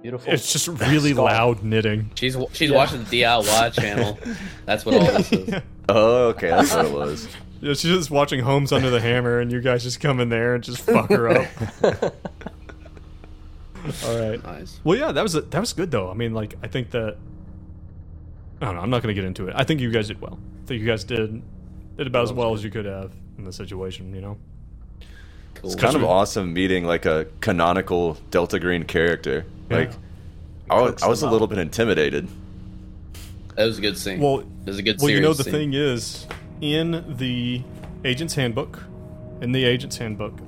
[0.03, 0.33] Beautiful.
[0.33, 1.31] It's just really Scarf.
[1.33, 2.11] loud knitting.
[2.15, 2.77] She's she's Yeah.
[2.77, 4.19] watching the DIY channel.
[4.65, 5.55] That's what all this is.
[5.93, 7.27] Oh, okay, that's what it was.
[7.61, 10.55] Yeah, she's just watching Homes Under the Hammer, and you guys just come in there
[10.55, 11.47] and just fuck her up.
[14.07, 14.43] All right.
[14.45, 14.79] Nice.
[14.85, 16.11] Well, yeah, that was that was good though.
[16.11, 17.17] I mean, like, I think that
[18.61, 18.83] I don't know.
[18.83, 19.55] I'm not going to get into it.
[19.57, 20.39] I think you guys did well.
[20.63, 21.43] I think you guys did
[21.97, 24.15] did about as well as you could have in the situation.
[24.15, 24.39] You know.
[25.61, 25.73] Cool.
[25.73, 29.45] It's kind of awesome meeting like a canonical Delta Green character.
[29.69, 29.93] Like,
[30.70, 32.28] I was, I was a little bit intimidated.
[33.57, 34.20] That was a good scene.
[34.20, 35.01] Well, it was a good.
[35.01, 35.53] Well, you know the scene.
[35.53, 36.27] thing is,
[36.61, 37.62] in the
[38.05, 38.82] agent's handbook,
[39.43, 40.39] in the agent's handbook,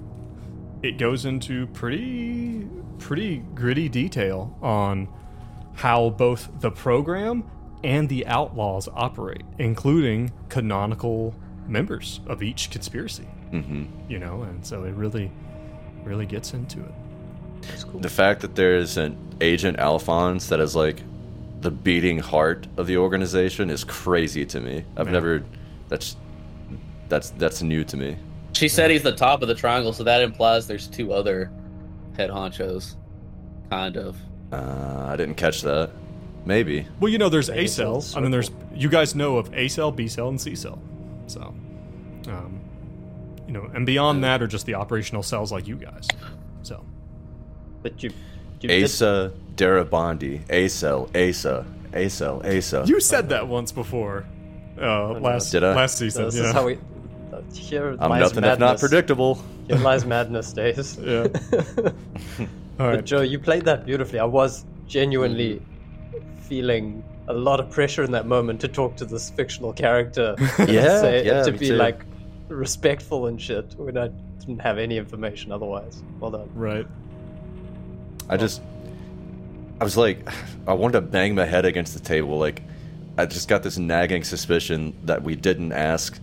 [0.83, 2.67] it goes into pretty
[2.99, 5.09] pretty gritty detail on
[5.75, 7.45] how both the program
[7.85, 11.35] and the outlaws operate, including canonical
[11.67, 13.27] members of each conspiracy.
[13.53, 15.31] Hmm You know, and so it really,
[16.05, 16.93] really gets into it.
[17.63, 18.01] That's cool.
[18.01, 21.01] The fact that there's an Agent Alphonse that is like
[21.61, 24.85] the beating heart of the organization is crazy to me.
[24.97, 25.13] I've Yeah.
[25.13, 25.45] never.
[25.89, 26.17] That's
[27.09, 28.17] that's that's new to me.
[28.55, 31.51] She said he's the top of the triangle, so that implies there's two other
[32.17, 32.97] head honchos,
[33.71, 34.17] kind of.
[34.53, 35.91] Uh, I didn't catch that.
[36.45, 36.87] maybe.
[37.01, 39.37] Well, you know, there's A Maybe cell, it's a and then there's you guys know
[39.37, 40.79] of A cell, B cell, and C cell.
[41.29, 41.55] So,
[42.29, 42.61] um,
[43.53, 46.09] you know, and beyond that are just the operational cells like you guys.
[46.63, 46.83] So,
[47.83, 48.11] But you,
[48.61, 52.85] you did- Asa Darabandi, Acel, Asa, Acel, Asa.
[52.87, 54.25] you said that once before,
[54.81, 55.75] uh, last Did I?
[55.75, 56.25] last season.
[56.25, 56.45] this yeah.
[56.45, 56.79] is how we.
[57.33, 59.35] uh, Here I'm lies nothing if not predictable.
[59.69, 60.97] Here lies madness, Dace.
[61.05, 61.27] Yeah.
[62.81, 63.05] All But.
[63.05, 64.19] Joe, you played that beautifully.
[64.19, 65.61] I was genuinely
[66.49, 70.35] feeling a lot of pressure in that moment to talk to this fictional character.
[70.61, 71.75] Yeah, say, yeah, to be too.
[71.77, 72.01] like
[72.57, 74.09] respectful and shit when I
[74.39, 76.03] didn't have any information otherwise.
[76.21, 76.51] Well done.
[76.55, 76.87] Right.
[78.29, 78.63] I just,
[79.81, 80.29] I was like,
[80.67, 82.39] I wanted to bang my head against the table.
[82.39, 82.63] Like,
[83.19, 86.19] I just got this nagging suspicion that we didn't ask.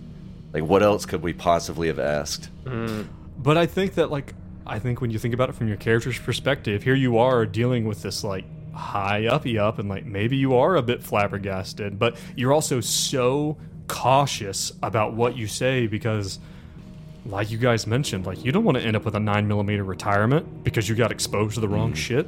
[0.53, 2.49] Like, what else could we possibly have asked?
[2.65, 3.07] Mm.
[3.37, 4.33] But I think that like
[4.65, 7.85] I think when you think about it from your character's perspective, here you are dealing
[7.85, 12.17] with this like high uppy up and like maybe you are a bit flabbergasted, but
[12.35, 13.57] you're also so
[13.89, 16.39] cautious about what you say because
[17.25, 19.83] like you guys mentioned, like you don't want to end up with a nine millimeter
[19.83, 21.97] retirement because you got exposed to the wrong mm.
[21.97, 22.27] shit.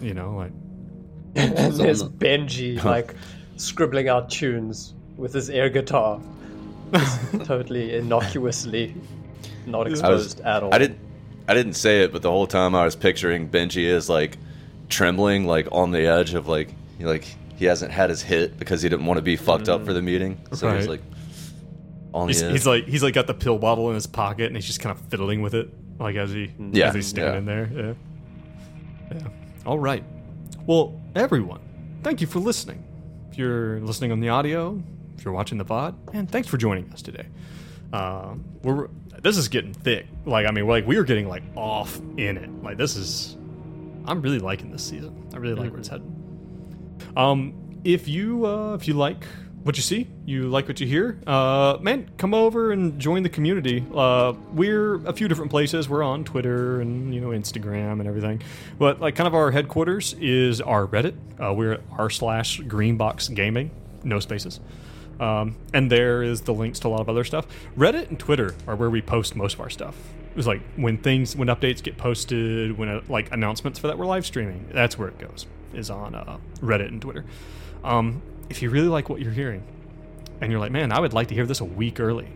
[0.00, 0.52] You know, like
[1.34, 3.14] and There's Benji like
[3.56, 6.20] scribbling out tunes with his air guitar,
[7.44, 8.94] totally innocuously
[9.66, 10.74] not I was, exposed at all.
[10.74, 10.98] I didn't,
[11.48, 14.38] I didn't say it, but the whole time I was picturing Benji as like
[14.88, 17.26] trembling, like on the edge of like, like
[17.60, 20.00] he hasn't had his hit because he didn't want to be fucked up for the
[20.00, 20.40] meeting.
[20.54, 20.88] So he's Right.
[20.92, 21.02] like
[22.14, 24.56] on he's, the he's like he's like got the pill bottle in his pocket and
[24.56, 25.68] he's just kind of fiddling with it
[25.98, 27.66] like as he Yeah, as he's standing yeah.
[27.66, 27.94] there
[29.12, 29.18] yeah.
[29.20, 29.28] Yeah.
[29.66, 30.02] All right.
[30.66, 31.60] Well everyone
[32.02, 32.82] thank you for listening.
[33.30, 34.82] If you're listening on the audio
[35.18, 37.26] if you're watching the VOD and thanks for joining us today.
[37.92, 38.88] Um, we're
[39.22, 40.06] this is getting thick.
[40.24, 42.50] Like I mean we're like we are getting like off in it.
[42.64, 43.36] Like this is
[44.06, 45.28] I'm really liking this season.
[45.34, 46.16] I really like where it's heading
[47.16, 49.24] um, if you uh, if you like
[49.62, 53.28] what you see, you like what you hear, uh, man, come over and join the
[53.28, 53.84] community.
[53.94, 55.86] Uh, we're a few different places.
[55.88, 58.42] We're on Twitter and you know Instagram and everything,
[58.78, 61.14] but like kind of our headquarters is our Reddit.
[61.38, 63.70] Uh, we're at r slash Greenbox Gaming,
[64.02, 64.60] no spaces.
[65.18, 67.46] Um, and there is the links to a lot of other stuff.
[67.76, 69.94] Reddit and Twitter are where we post most of our stuff.
[70.30, 73.98] It was like when things, when updates get posted, when uh, like announcements for that
[73.98, 74.70] we're live streaming.
[74.72, 75.46] That's where it goes.
[75.74, 77.24] Is on uh, Reddit and Twitter.
[77.84, 79.62] Um, if you really like what you're hearing,
[80.40, 82.28] and you're like, man, I would like to hear this a week early,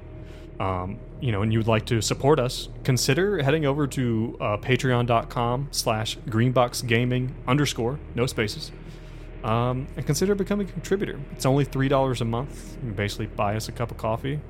[0.60, 4.56] um, you know, and you would like to support us, consider heading over to uh,
[4.58, 8.70] patreon.com slash greenboxgaming underscore, no spaces,
[9.42, 11.18] um, and consider becoming a contributor.
[11.32, 12.76] It's only $3 a month.
[12.84, 14.40] You basically buy us a cup of coffee,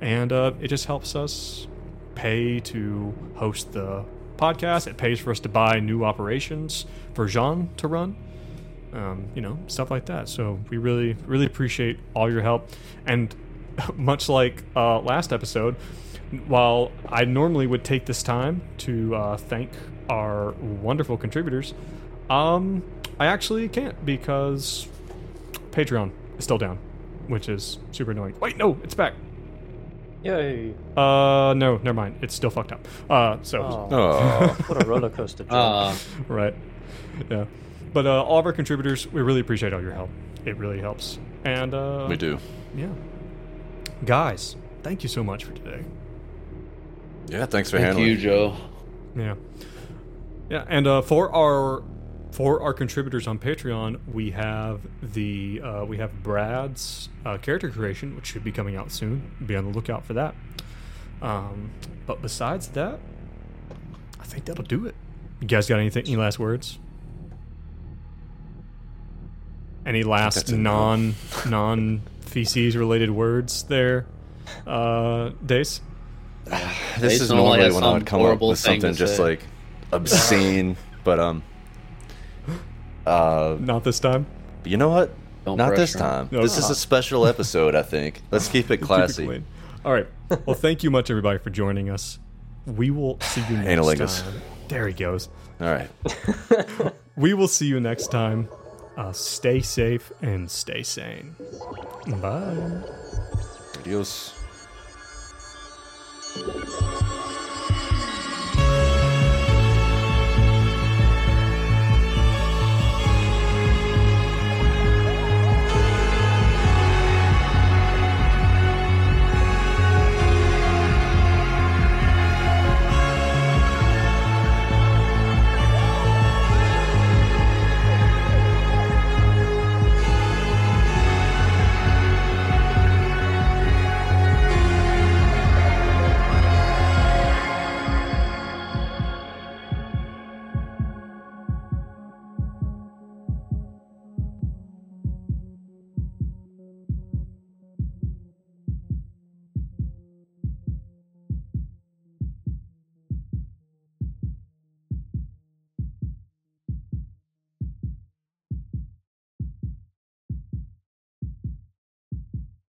[0.00, 1.66] and uh, it just helps us
[2.14, 4.04] pay to host the
[4.36, 4.86] podcast.
[4.86, 8.16] It pays for us to buy new operations for Jean to run
[8.92, 10.28] um, you know, stuff like that.
[10.28, 12.68] So we really, really appreciate all your help.
[13.06, 13.34] And
[13.96, 15.76] much like uh, last episode,
[16.46, 19.70] while I normally would take this time to uh, thank
[20.10, 21.74] our wonderful contributors,
[22.30, 22.82] um,
[23.18, 24.88] I actually can't because
[25.70, 26.78] Patreon is still down,
[27.28, 28.34] which is super annoying.
[28.40, 29.14] Wait, no, it's back.
[30.22, 30.74] Yay!
[30.96, 32.18] Uh, no, never mind.
[32.22, 32.86] It's still fucked up.
[33.08, 35.44] Uh, so Oh, what a roller coaster!
[35.50, 35.96] Uh,
[36.26, 36.54] right
[37.30, 37.44] yeah
[37.92, 40.10] but uh, all of our contributors we really appreciate all your help
[40.44, 42.38] it really helps and uh, we do.
[42.76, 42.88] yeah
[44.04, 45.84] guys thank you so much for today
[47.28, 48.08] Yeah, thanks for thank handling.
[48.08, 48.16] you.
[48.16, 48.56] Joe.
[49.16, 49.34] yeah
[50.50, 51.82] yeah and uh, for our
[52.30, 54.80] for our contributors on patreon we have
[55.14, 59.56] the uh, we have brad's uh, character creation which should be coming out soon be
[59.56, 60.34] on the lookout for that
[61.22, 61.70] um,
[62.06, 63.00] but besides that
[64.20, 64.94] i think that'll do it
[65.40, 66.78] you guys got anything any last words
[69.88, 71.14] any last non
[71.48, 74.06] non feces related words there
[74.66, 75.80] uh dace
[76.98, 79.22] This Jason is only normally when I would come up with something just say.
[79.22, 79.40] like
[79.92, 81.42] obscene, but um,
[83.06, 84.26] uh, not this time
[84.64, 85.10] you know what?
[85.44, 86.00] Don't Not this him.
[86.00, 86.28] time.
[86.30, 87.74] No, this it's is a special episode.
[87.74, 88.22] I think.
[88.30, 89.42] Let's keep it Keep it classy.
[89.84, 90.06] All right.
[90.44, 92.18] Well, thank you much, everybody, for joining us.
[92.66, 94.22] We will see you next Analingus.
[94.22, 94.42] time.
[94.68, 95.28] There he goes.
[95.60, 95.90] All right.
[97.16, 98.48] We will see you next time.
[98.98, 101.36] Uh, stay safe and stay sane.
[102.20, 102.82] Bye.
[103.78, 104.34] Adios.